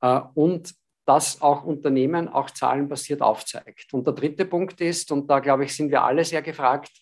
[0.00, 3.92] äh, und das auch Unternehmen auch zahlenbasiert aufzeigt.
[3.92, 6.92] Und der dritte Punkt ist, und da glaube ich, sind wir alle sehr gefragt,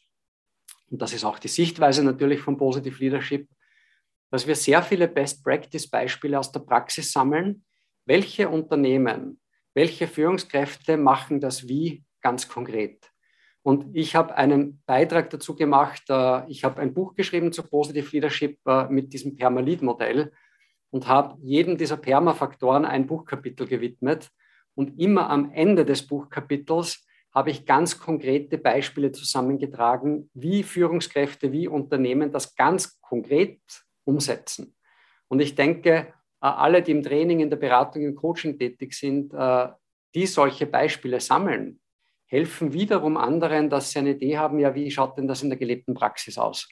[0.90, 3.48] und das ist auch die Sichtweise natürlich von Positive Leadership,
[4.30, 7.64] dass wir sehr viele Best-Practice-Beispiele aus der Praxis sammeln.
[8.06, 9.40] Welche Unternehmen,
[9.74, 13.10] welche Führungskräfte machen das wie ganz konkret?
[13.62, 16.02] Und ich habe einen Beitrag dazu gemacht.
[16.08, 20.32] Äh, ich habe ein Buch geschrieben zu Positive Leadership äh, mit diesem Perma-Lead-Modell
[20.90, 24.30] und habe jedem dieser Perma-Faktoren ein Buchkapitel gewidmet.
[24.74, 31.68] Und immer am Ende des Buchkapitels habe ich ganz konkrete Beispiele zusammengetragen, wie Führungskräfte, wie
[31.68, 33.60] Unternehmen das ganz konkret
[34.10, 34.74] umsetzen.
[35.28, 36.04] Und ich denke, äh,
[36.40, 39.32] alle, die im Training, in der Beratung, im Coaching tätig sind,
[40.12, 41.80] die solche Beispiele sammeln,
[42.30, 45.58] helfen wiederum anderen, dass sie eine Idee haben, ja, wie schaut denn das in der
[45.58, 46.68] gelebten Praxis aus?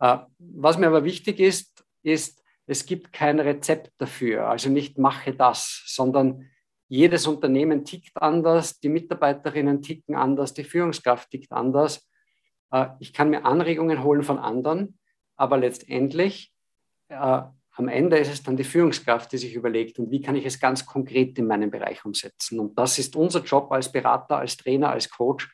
[0.00, 5.34] Äh, was mir aber wichtig ist, ist, es gibt kein Rezept dafür, also nicht mache
[5.34, 6.50] das, sondern
[6.88, 12.08] jedes Unternehmen tickt anders, die Mitarbeiterinnen ticken anders, die Führungskraft tickt anders.
[12.72, 14.98] Äh, ich kann mir Anregungen holen von anderen,
[15.36, 16.51] aber letztendlich äh,
[17.14, 20.60] am Ende ist es dann die Führungskraft, die sich überlegt, und wie kann ich es
[20.60, 22.60] ganz konkret in meinem Bereich umsetzen.
[22.60, 25.50] Und das ist unser Job als Berater, als Trainer, als Coach,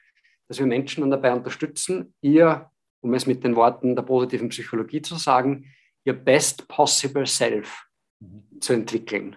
[0.49, 5.03] dass wir Menschen dann dabei unterstützen, ihr, um es mit den Worten der positiven Psychologie
[5.03, 5.67] zu sagen,
[6.05, 7.87] ihr best possible self
[8.21, 8.61] mhm.
[8.61, 9.37] zu entwickeln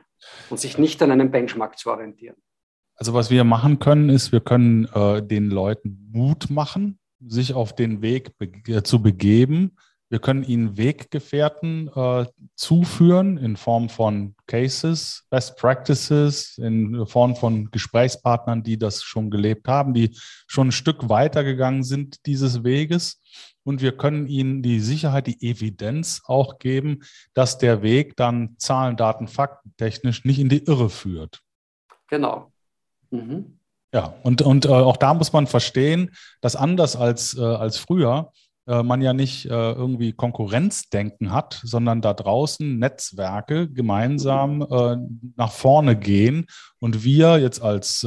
[0.49, 2.37] und sich nicht an einem Benchmark zu orientieren.
[2.95, 7.75] Also was wir machen können, ist, wir können äh, den Leuten Mut machen, sich auf
[7.75, 9.75] den Weg be äh, zu begeben,
[10.11, 17.71] wir können ihnen Weggefährten äh, zuführen in Form von Cases, Best Practices, in Form von
[17.71, 20.11] Gesprächspartnern, die das schon gelebt haben, die
[20.47, 23.21] schon ein Stück weiter gegangen sind dieses Weges.
[23.63, 27.03] Und wir können ihnen die Sicherheit, die Evidenz auch geben,
[27.33, 31.39] dass der Weg dann Zahlen, Daten, Fakten technisch nicht in die Irre führt.
[32.09, 32.51] Genau.
[33.11, 33.59] Mhm.
[33.93, 38.33] Ja, und, und äh, auch da muss man verstehen, dass anders als, äh, als früher,
[38.67, 44.97] äh, man ja nicht äh, irgendwie Konkurrenzdenken hat, sondern da draußen Netzwerke gemeinsam äh,
[45.35, 46.45] nach vorne gehen
[46.79, 48.01] und wir jetzt als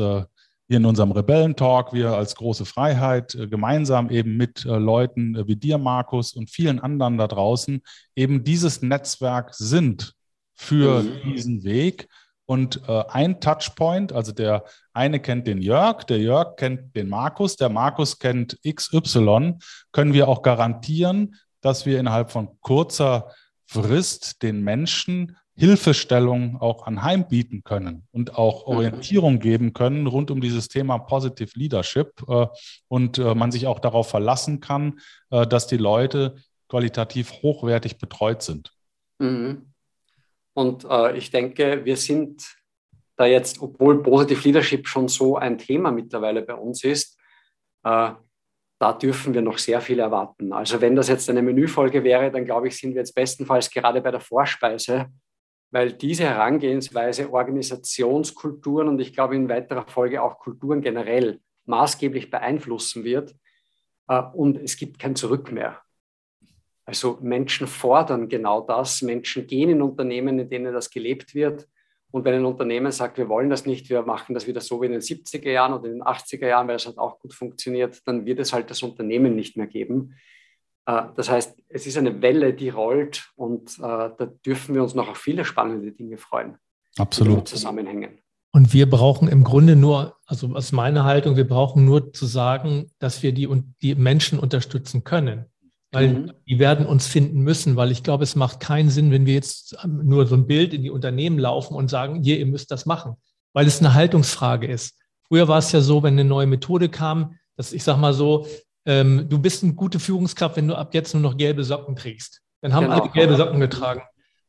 [0.66, 6.32] hier in unserem Rebellentalk, wir als große Freiheit gemeinsam eben mit Leuten wie dir, Markus,
[6.32, 7.82] und vielen anderen da draußen
[8.16, 10.14] eben dieses Netzwerk sind
[10.54, 11.34] für mhm.
[11.34, 12.08] diesen Weg
[12.46, 17.56] und äh, ein Touchpoint, also der eine kennt den Jörg, der Jörg kennt den Markus,
[17.56, 19.54] der Markus kennt XY,
[19.92, 23.32] können wir auch garantieren, dass wir innerhalb von kurzer
[23.66, 28.76] Frist den Menschen Hilfestellung auch anheimbieten können und auch mhm.
[28.76, 32.46] Orientierung geben können rund um dieses Thema Positive Leadership äh,
[32.88, 34.98] und äh, man sich auch darauf verlassen kann,
[35.30, 36.36] äh, dass die Leute
[36.68, 38.72] qualitativ hochwertig betreut sind.
[39.20, 39.73] Mhm.
[40.54, 42.56] Und äh, ich denke, wir sind
[43.16, 47.18] da jetzt, obwohl Positive Leadership schon so ein Thema mittlerweile bei uns ist,
[47.84, 48.12] äh,
[48.80, 50.52] da dürfen wir noch sehr viel erwarten.
[50.52, 54.00] Also wenn das jetzt eine Menüfolge wäre, dann glaube ich, sind wir jetzt bestenfalls gerade
[54.00, 55.06] bei der Vorspeise,
[55.70, 63.04] weil diese Herangehensweise Organisationskulturen und ich glaube in weiterer Folge auch Kulturen generell maßgeblich beeinflussen
[63.04, 63.34] wird.
[64.08, 65.83] Äh, und es gibt kein Zurück mehr.
[66.86, 69.02] Also Menschen fordern genau das.
[69.02, 71.66] Menschen gehen in Unternehmen, in denen das gelebt wird.
[72.10, 74.86] Und wenn ein Unternehmen sagt, wir wollen das nicht, wir machen das wieder so wie
[74.86, 78.06] in den 70er Jahren oder in den 80er Jahren, weil es hat auch gut funktioniert,
[78.06, 80.14] dann wird es halt das Unternehmen nicht mehr geben.
[80.86, 83.80] Äh, das heißt, es ist eine Welle, die rollt und äh,
[84.16, 86.56] da dürfen wir uns noch auf viele spannende Dinge freuen.
[86.98, 87.48] Absolut.
[87.48, 88.20] Zusammenhängen.
[88.52, 92.92] Und wir brauchen im Grunde nur, also aus meiner Haltung, wir brauchen nur zu sagen,
[93.00, 93.48] dass wir die,
[93.82, 95.46] die Menschen unterstützen können
[95.94, 96.32] weil mhm.
[96.46, 99.76] die werden uns finden müssen, weil ich glaube, es macht keinen Sinn, wenn wir jetzt
[99.86, 103.14] nur so ein Bild in die Unternehmen laufen und sagen, hier, ihr müsst das machen,
[103.52, 104.98] weil es eine Haltungsfrage ist.
[105.28, 108.46] Früher war es ja so, wenn eine neue Methode kam, dass ich sag mal so,
[108.86, 112.42] ähm, du bist eine gute Führungskraft, wenn du ab jetzt nur noch gelbe Socken trägst.
[112.60, 113.02] Dann haben genau.
[113.02, 114.02] alle gelbe Socken getragen.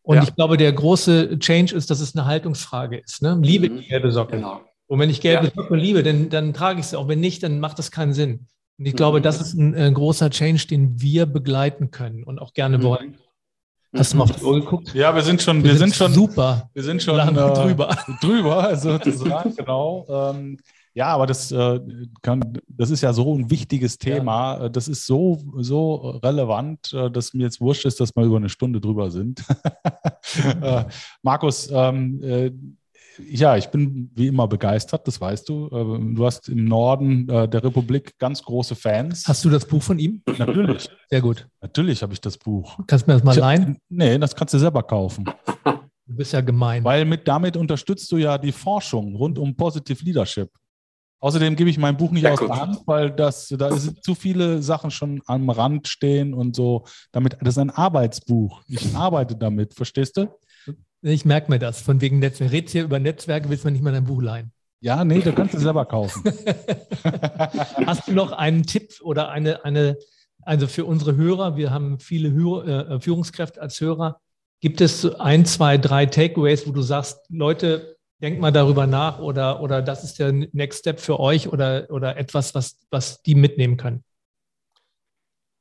[0.06, 0.24] Und ja.
[0.24, 3.22] ich glaube, der große Change ist, dass es eine Haltungsfrage ist.
[3.24, 3.40] Ne?
[3.42, 3.80] Liebe mhm.
[3.80, 4.36] die gelbe Socke.
[4.36, 4.62] Genau.
[4.88, 5.52] Und wenn ich gelbe ja.
[5.56, 6.98] Socke liebe, dann, dann trage ich sie.
[6.98, 8.48] Auch wenn nicht, dann macht das keinen Sinn.
[8.78, 8.98] Und ich mhm.
[8.98, 12.84] glaube, das ist ein, ein, großer Change, den wir begleiten können und auch gerne mhm.
[12.84, 13.18] wollen.
[13.96, 14.94] Hast du mal auf die Uhr geguckt?
[14.94, 16.70] Ja, wir sind schon, wir, wir sind, sind, schon super.
[16.74, 17.98] Wir sind schon äh, drüber.
[18.20, 20.06] Drüber, sozusagen, genau.
[20.10, 20.58] Ähm,
[20.94, 21.80] ja, aber das, äh,
[22.22, 24.64] kann, das ist ja so ein wichtiges Thema.
[24.64, 24.70] Ja.
[24.70, 28.50] Das ist so, so relevant, äh, dass mir jetzt wurscht ist, dass wir über eine
[28.50, 29.44] Stunde drüber sind.
[30.62, 30.86] äh,
[31.22, 32.52] Markus, ähm, äh,
[33.20, 35.68] ja, ich bin wie immer begeistert, das weißt du.
[35.68, 39.28] Äh, du hast im Norden äh, der Republik ganz große Fans.
[39.28, 40.22] Hast du das Buch von ihm?
[40.38, 40.90] Natürlich.
[41.10, 41.48] Sehr gut.
[41.62, 42.80] Natürlich habe ich das Buch.
[42.88, 43.78] Kannst du mir das mal leihen?
[43.90, 45.26] Nee, das kannst du selber kaufen.
[46.08, 46.84] Du bist ja gemein.
[46.84, 50.50] Weil mit, damit unterstützt du ja die Forschung rund um Positive Leadership.
[51.20, 54.14] Außerdem gebe ich mein Buch nicht ja, aus der Hand, weil das, da ist zu
[54.14, 56.86] viele Sachen schon am Rand stehen und so.
[57.12, 58.62] Damit, das ist ein Arbeitsbuch.
[58.68, 60.28] Ich arbeite damit, verstehst du?
[61.08, 61.82] Ich merke mir das.
[61.82, 62.52] Von wegen Netzwerk.
[62.52, 64.52] Redst hier über Netzwerke, willst du mir nicht mal dein Buch leihen.
[64.80, 66.24] Ja, nee, du kannst es selber kaufen.
[67.86, 69.98] Hast du noch einen Tipp oder eine, eine,
[70.42, 74.20] also für unsere Hörer, wir haben viele Hör, äh, Führungskräfte als Hörer,
[74.62, 79.62] gibt es ein, zwei, drei Takeaways, wo du sagst, Leute, denkt mal darüber nach oder,
[79.62, 83.78] oder das ist der Next Step für euch oder, oder etwas, was, was die mitnehmen
[83.78, 84.04] können?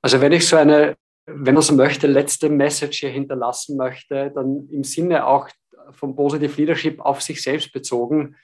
[0.01, 0.97] Also wenn ich so eine
[1.27, 5.49] wenn man so möchte, letzte Message hier hinterlassen möchte, dann im Sinne auch
[5.93, 8.37] von Positive Leadership auf sich selbst bezogen.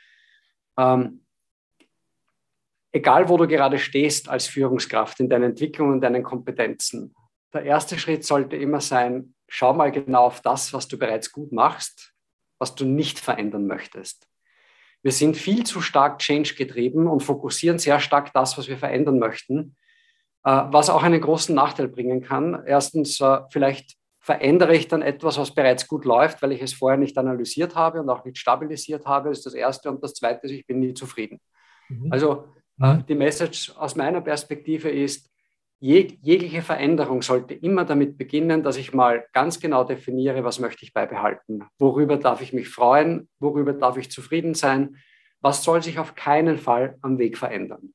[0.79, 1.25] Ähm,
[2.93, 7.15] egal, wo du gerade stehst als Führungskraft in deiner Entwicklung und deinen Kompetenzen,
[7.53, 11.53] der erste Schritt sollte immer sein, schau mal genau auf das, was du bereits gut
[11.53, 12.15] machst,
[12.59, 14.29] was du nicht verändern möchtest.
[15.03, 19.19] Wir sind viel zu stark change getrieben und fokussieren sehr stark das, was wir verändern
[19.19, 19.77] möchten
[20.49, 22.63] was auch einen großen Nachteil bringen kann.
[22.67, 26.99] Erstens, äh, vielleicht verändere ich dann etwas, was bereits gut läuft, weil ich es vorher
[26.99, 29.91] nicht analysiert habe und auch nicht stabilisiert habe, das ist das Erste.
[29.91, 31.41] Und das Zweite ist, ich bin nie zufrieden.
[31.89, 32.13] Mhm.
[32.13, 32.45] Also
[32.81, 33.07] äh, mhm.
[33.07, 35.31] die Message aus meiner Perspektive ist,
[35.83, 40.85] jeg jegliche Veränderung sollte immer damit beginnen, dass ich mal ganz genau definiere, was möchte
[40.85, 44.97] ich beibehalten, worüber darf ich mich freuen, worüber darf ich zufrieden sein,
[45.41, 47.95] was soll sich auf keinen Fall am Weg verändern.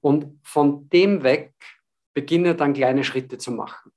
[0.00, 1.52] Und von dem weg
[2.14, 3.92] beginne dann kleine Schritte zu machen.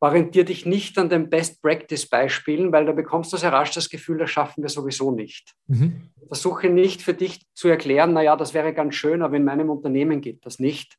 [0.00, 4.30] Orientiere dich nicht an den Best-Practice-Beispielen, weil da bekommst du sehr rasch das Gefühl, das
[4.30, 5.54] schaffen wir sowieso nicht.
[5.66, 6.10] Mhm.
[6.26, 10.22] Versuche nicht für dich zu erklären, naja, das wäre ganz schön, aber in meinem Unternehmen
[10.22, 10.96] geht das nicht.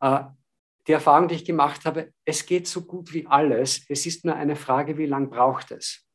[0.00, 0.24] Äh,
[0.86, 3.84] die Erfahrung, die ich gemacht habe, es geht so gut wie alles.
[3.88, 6.05] Es ist nur eine Frage, wie lange braucht es.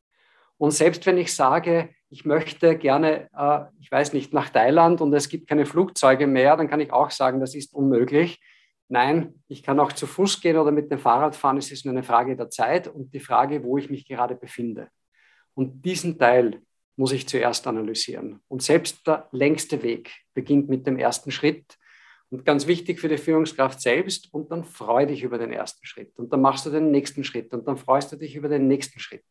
[0.62, 5.12] Und selbst wenn ich sage, ich möchte gerne, äh, ich weiß nicht, nach Thailand und
[5.12, 8.40] es gibt keine Flugzeuge mehr, dann kann ich auch sagen, das ist unmöglich.
[8.88, 11.58] Nein, ich kann auch zu Fuß gehen oder mit dem Fahrrad fahren.
[11.58, 14.90] Es ist nur eine Frage der Zeit und die Frage, wo ich mich gerade befinde.
[15.56, 16.62] Und diesen Teil
[16.96, 18.40] muss ich zuerst analysieren.
[18.48, 21.76] Und selbst der längste Weg beginnt mit dem ersten Schritt.
[22.30, 24.32] Und ganz wichtig für die Führungskraft selbst.
[24.32, 26.20] Und dann freu dich über den ersten Schritt.
[26.20, 27.52] Und dann machst du den nächsten Schritt.
[27.52, 29.24] Und dann freust du dich über den nächsten Schritt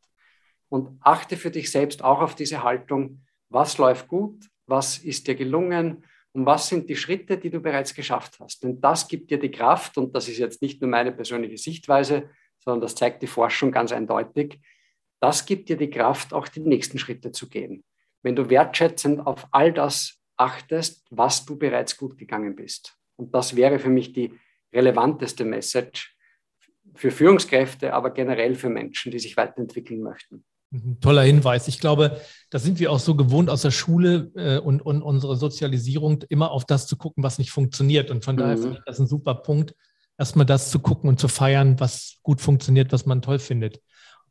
[0.71, 5.35] und achte für dich selbst auch auf diese Haltung, was läuft gut, was ist dir
[5.35, 8.63] gelungen und was sind die Schritte, die du bereits geschafft hast.
[8.63, 12.31] Denn das gibt dir die Kraft und das ist jetzt nicht nur meine persönliche Sichtweise,
[12.61, 14.61] sondern das zeigt die Forschung ganz eindeutig.
[15.21, 17.85] Das gibt dir die Kraft, auch die nächsten Schritte zu gehen.
[18.23, 22.97] Wenn du wertschätzend auf all das achtest, was du bereits gut gegangen bist.
[23.17, 24.39] Und das wäre für mich die
[24.73, 26.17] relevanteste Message
[26.95, 30.45] für Führungskräfte, aber generell für Menschen, die sich weiterentwickeln möchten.
[30.71, 31.69] Mhm, toller Hinweis.
[31.69, 32.21] Ich glaube,
[32.51, 36.51] da sind wir auch so gewohnt aus der Schule äh, und, und unsere Sozialisierung, immer
[36.51, 38.11] auf das zu gucken, was nicht funktioniert.
[38.11, 38.41] Und von mhm.
[38.41, 39.75] daher finde ich das ein super Punkt,
[40.19, 43.81] erstmal das zu gucken und zu feiern, was gut funktioniert, was man toll findet.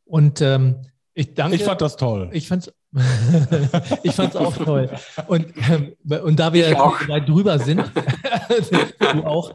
[0.04, 0.82] Und ähm,
[1.14, 1.56] ich danke.
[1.56, 2.30] Ich fand das toll.
[2.32, 2.74] Ich fand es
[4.02, 4.90] ich fand's auch toll.
[5.28, 5.94] Und, ähm,
[6.24, 7.80] und da wir weit drüber sind,
[9.12, 9.52] du auch,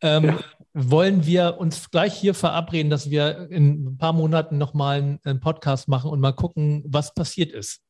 [0.00, 0.38] ähm,
[0.74, 5.88] wollen wir uns gleich hier verabreden, dass wir in ein paar Monaten nochmal einen Podcast
[5.88, 7.80] machen und mal gucken, was passiert ist.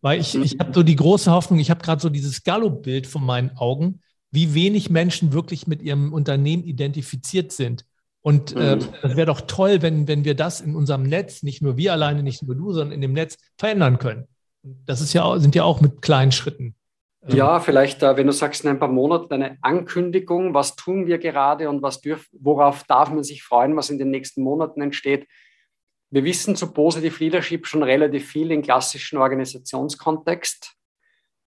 [0.00, 3.24] Weil ich, ich habe so die große Hoffnung, ich habe gerade so dieses Gallup-Bild von
[3.24, 4.00] meinen Augen,
[4.30, 7.86] wie wenig Menschen wirklich mit ihrem Unternehmen identifiziert sind.
[8.20, 8.88] Und äh, mhm.
[9.02, 12.22] das wäre doch toll, wenn, wenn wir das in unserem Netz, nicht nur wir alleine,
[12.22, 14.26] nicht nur du, sondern in dem Netz verändern können.
[14.62, 16.74] Das ist ja, sind ja auch mit kleinen Schritten
[17.28, 21.18] ja, vielleicht, äh, wenn du sagst, in ein paar Monaten eine Ankündigung, was tun wir
[21.18, 25.26] gerade und was dürf, worauf darf man sich freuen, was in den nächsten Monaten entsteht.
[26.10, 30.74] Wir wissen zu Positive Leadership schon relativ viel im klassischen Organisationskontext.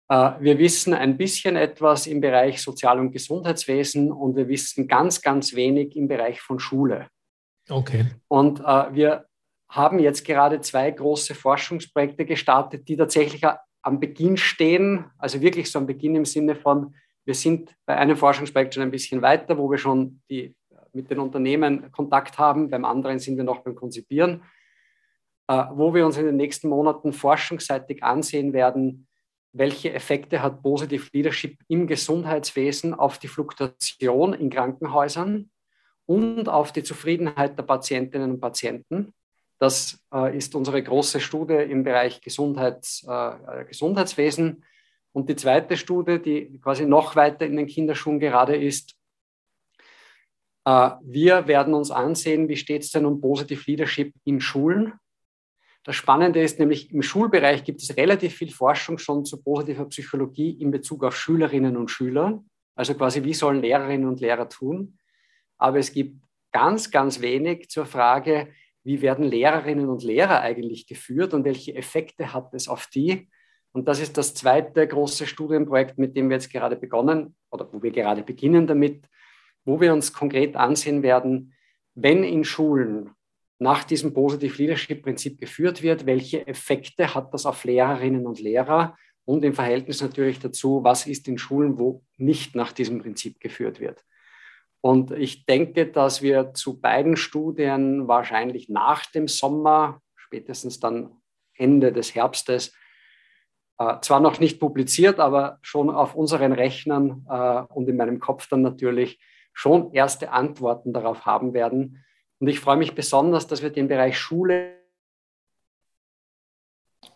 [0.09, 5.21] Äh, wir wissen ein bisschen etwas im Bereich Sozial- und Gesundheitswesen und wir wissen ganz,
[5.21, 7.07] ganz wenig im Bereich von Schule.
[7.69, 8.05] Okay.
[8.27, 9.25] Und äh, wir
[9.69, 13.43] haben jetzt gerade zwei große Forschungsprojekte gestartet, die tatsächlich
[13.83, 16.95] am Beginn stehen, also wirklich so am Beginn im Sinne von,
[17.25, 20.55] wir sind bei einem Forschungsprojekt schon ein bisschen weiter, wo wir schon die,
[20.93, 24.43] mit den Unternehmen Kontakt haben, beim anderen sind wir noch beim Konzipieren,
[25.47, 29.07] äh, wo wir uns in den nächsten Monaten forschungsseitig ansehen werden,
[29.51, 35.51] welche Effekte hat Positive Leadership im Gesundheitswesen auf die Fluktuation in Krankenhäusern
[36.05, 39.13] und auf die Zufriedenheit der Patientinnen und Patienten.
[39.63, 44.65] Das äh, ist unsere große Studie im Bereich Gesundheits, äh, Gesundheitswesen.
[45.13, 48.97] Und die zweite Studie, die quasi noch weiter in den Kinderschuhen gerade ist,
[50.65, 54.95] äh, wir werden uns ansehen, wie steht es denn um Positive Leadership in Schulen.
[55.85, 60.51] Das Spannende ist nämlich, im Schulbereich gibt es relativ viel Forschung schon zu positiver Psychologie
[60.59, 62.43] in Bezug auf Schülerinnen und Schüler.
[62.75, 64.97] Also quasi, wie sollen Lehrerinnen und Lehrer tun?
[65.57, 66.21] Aber es gibt
[66.51, 68.49] ganz, ganz wenig zur Frage,
[68.83, 73.29] wie werden Lehrerinnen und Lehrer eigentlich geführt und welche Effekte hat es auf die?
[73.71, 77.81] Und das ist das zweite große Studienprojekt, mit dem wir jetzt gerade begonnen oder wo
[77.81, 79.07] wir gerade beginnen damit,
[79.65, 81.53] wo wir uns konkret ansehen werden,
[81.95, 83.11] wenn in Schulen
[83.59, 88.95] nach diesem Positive Leadership Prinzip geführt wird, welche Effekte hat das auf Lehrerinnen und Lehrer
[89.25, 93.79] und im Verhältnis natürlich dazu, was ist in Schulen, wo nicht nach diesem Prinzip geführt
[93.79, 94.03] wird.
[94.85, 101.21] Und ich denke, dass wir zu beiden Studien wahrscheinlich nach dem Sommer, spätestens dann
[101.55, 102.73] Ende des Herbstes,
[103.77, 108.49] äh, zwar noch nicht publiziert, aber schon auf unseren Rechnern äh, und in meinem Kopf
[108.49, 109.21] dann natürlich
[109.53, 112.03] schon erste Antworten darauf haben werden.
[112.39, 114.79] Und ich freue mich besonders, dass wir den Bereich Schule.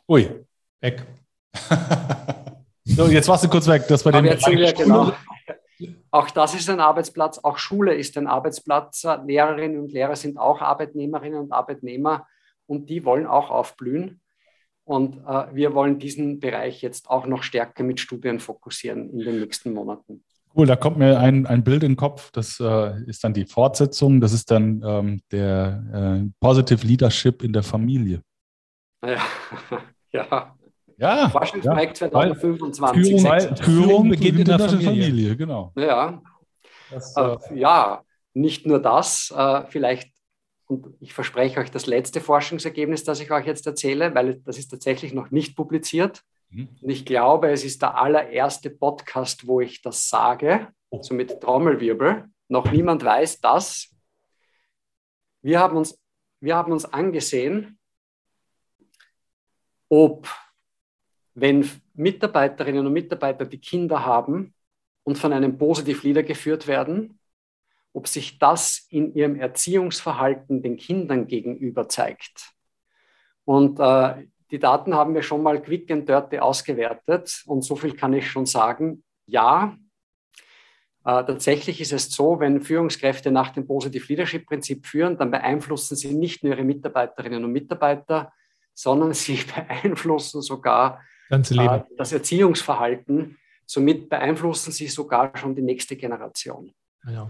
[0.07, 0.45] Ui,
[0.79, 1.05] weg.
[2.85, 3.83] so, jetzt warst du kurz weg.
[3.89, 5.11] Das war den Bereich wir, genau.
[6.11, 9.05] Auch das ist ein Arbeitsplatz, auch Schule ist ein Arbeitsplatz.
[9.25, 12.27] Lehrerinnen und Lehrer sind auch Arbeitnehmerinnen und Arbeitnehmer
[12.65, 14.21] und die wollen auch aufblühen.
[14.83, 19.39] Und äh, wir wollen diesen Bereich jetzt auch noch stärker mit Studien fokussieren in den
[19.41, 20.23] nächsten Monaten.
[20.55, 22.31] Cool, da kommt mir ein, ein Bild in den Kopf.
[22.31, 24.21] Das äh, ist dann die Fortsetzung.
[24.21, 28.21] Das ist dann ähm, der äh, Positive Leadership in der Familie.
[29.05, 29.21] Ja,
[30.11, 30.56] ja.
[30.97, 31.29] Ja.
[31.29, 33.03] Forschungsprojekt ja, 2025.
[33.03, 34.85] Führung, Führung, Führung beginnt in der Familie.
[34.85, 35.71] Familie genau.
[35.75, 36.21] Ja.
[36.89, 38.03] Das, äh, ja,
[38.33, 40.11] nicht nur das, äh, vielleicht,
[40.67, 44.69] und ich verspreche euch das letzte Forschungsergebnis, das ich euch jetzt erzähle, weil das ist
[44.69, 46.23] tatsächlich noch nicht publiziert.
[46.49, 46.69] Mhm.
[46.81, 51.01] Und ich glaube, es ist der allererste Podcast, wo ich das sage, oh.
[51.01, 52.25] so mit Trommelwirbel.
[52.47, 53.93] Noch niemand weiß das.
[55.41, 55.99] Wir haben uns,
[56.39, 57.77] wir haben uns angesehen,
[59.89, 60.27] ob
[61.39, 64.55] wenn Mitarbeiterinnen und Mitarbeiter, die Kinder haben
[65.03, 67.19] und von einem Positive Leader geführt werden,
[67.93, 72.53] ob sich das in ihrem Erziehungsverhalten den Kindern gegenüber zeigt.
[73.45, 77.93] Und äh, die Daten haben wir schon mal quick and dirty ausgewertet und so viel
[77.93, 79.03] kann ich schon sagen.
[79.27, 79.77] Ja,
[81.05, 85.95] äh, tatsächlich ist es so, wenn Führungskräfte nach dem Positive Leadership Prinzip führen, dann beeinflussen
[85.95, 88.33] sie nicht nur ihre Mitarbeiterinnen und Mitarbeiter,
[88.73, 90.99] sondern sie beeinflussen sogar
[91.29, 91.75] Ganze Leben.
[91.75, 93.37] Äh, das Erziehungsverhalten.
[93.65, 96.71] Somit beeinflussen sie sogar schon die nächste Generation.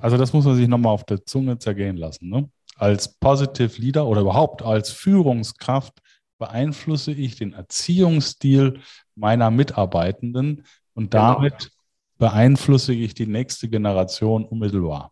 [0.02, 2.30] Also das muss man sich nochmal auf der Zunge zergehen lassen.
[2.30, 2.50] Ne?
[2.76, 6.00] Als Positive Leader oder überhaupt als Führungskraft
[6.38, 8.80] beeinflusse ich den Erziehungsstil
[9.16, 10.64] meiner Mitarbeitenden
[10.94, 11.36] und genau.
[11.36, 11.72] damit genau.
[12.18, 15.12] beeinflusse ich die nächste Generation unmittelbar.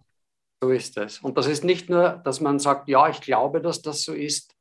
[0.62, 1.20] So ist es.
[1.20, 4.55] Und das ist nicht nur, dass man sagt, ja, ich glaube, dass das so ist,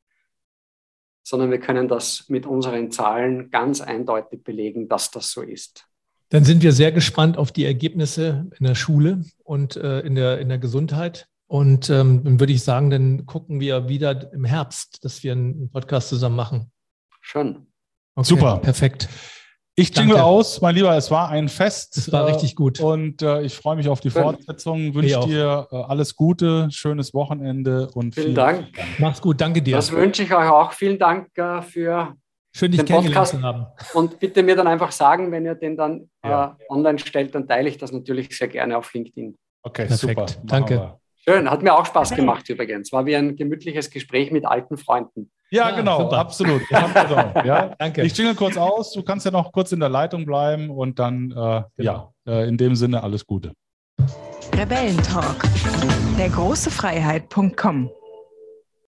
[1.24, 5.86] sondern wir können das mit unseren Zahlen ganz eindeutig belegen, dass das so ist.
[6.28, 10.38] Dann sind wir sehr gespannt auf die Ergebnisse in der Schule und äh, in, der,
[10.38, 11.28] in der Gesundheit.
[11.46, 15.70] Und ähm, dann würde ich sagen, dann gucken wir wieder im Herbst, dass wir einen
[15.70, 16.70] Podcast zusammen machen.
[17.20, 17.66] Schon.
[18.14, 18.58] Okay, Super.
[18.58, 19.08] Perfekt.
[19.76, 20.24] Ich jingle Danke.
[20.24, 21.96] aus, mein Lieber, es war ein Fest.
[21.96, 22.78] Es war äh, richtig gut.
[22.78, 24.94] Und äh, ich freue mich auf die Fortsetzung.
[24.94, 28.72] Wünsche dir äh, alles Gute, schönes Wochenende und vielen, vielen Dank.
[28.72, 28.88] Dank.
[28.98, 29.74] Mach's gut, danke dir.
[29.74, 30.72] Das wünsche ich euch auch.
[30.72, 32.14] Vielen Dank äh, für
[32.54, 33.34] Schön, dich den Podcast.
[33.42, 33.66] Haben.
[33.94, 36.56] Und bitte mir dann einfach sagen, wenn ihr den dann äh, ja.
[36.68, 39.36] online stellt, dann teile ich das natürlich sehr gerne auf LinkedIn.
[39.64, 40.30] Okay, Perfekt.
[40.30, 40.40] super.
[40.44, 40.98] Danke.
[41.16, 42.92] Schön, hat mir auch Spaß gemacht übrigens.
[42.92, 45.32] War wie ein gemütliches Gespräch mit alten Freunden.
[45.54, 46.18] Ja, ja genau, super.
[46.18, 46.62] absolut.
[46.70, 48.02] ja, danke.
[48.02, 51.30] Ich jingle kurz aus, du kannst ja noch kurz in der Leitung bleiben und dann,
[51.30, 51.64] äh, genau.
[51.76, 53.52] ja, äh, in dem Sinne alles Gute.
[54.56, 55.44] Rebellentalk,
[56.18, 57.88] der große Freiheit.com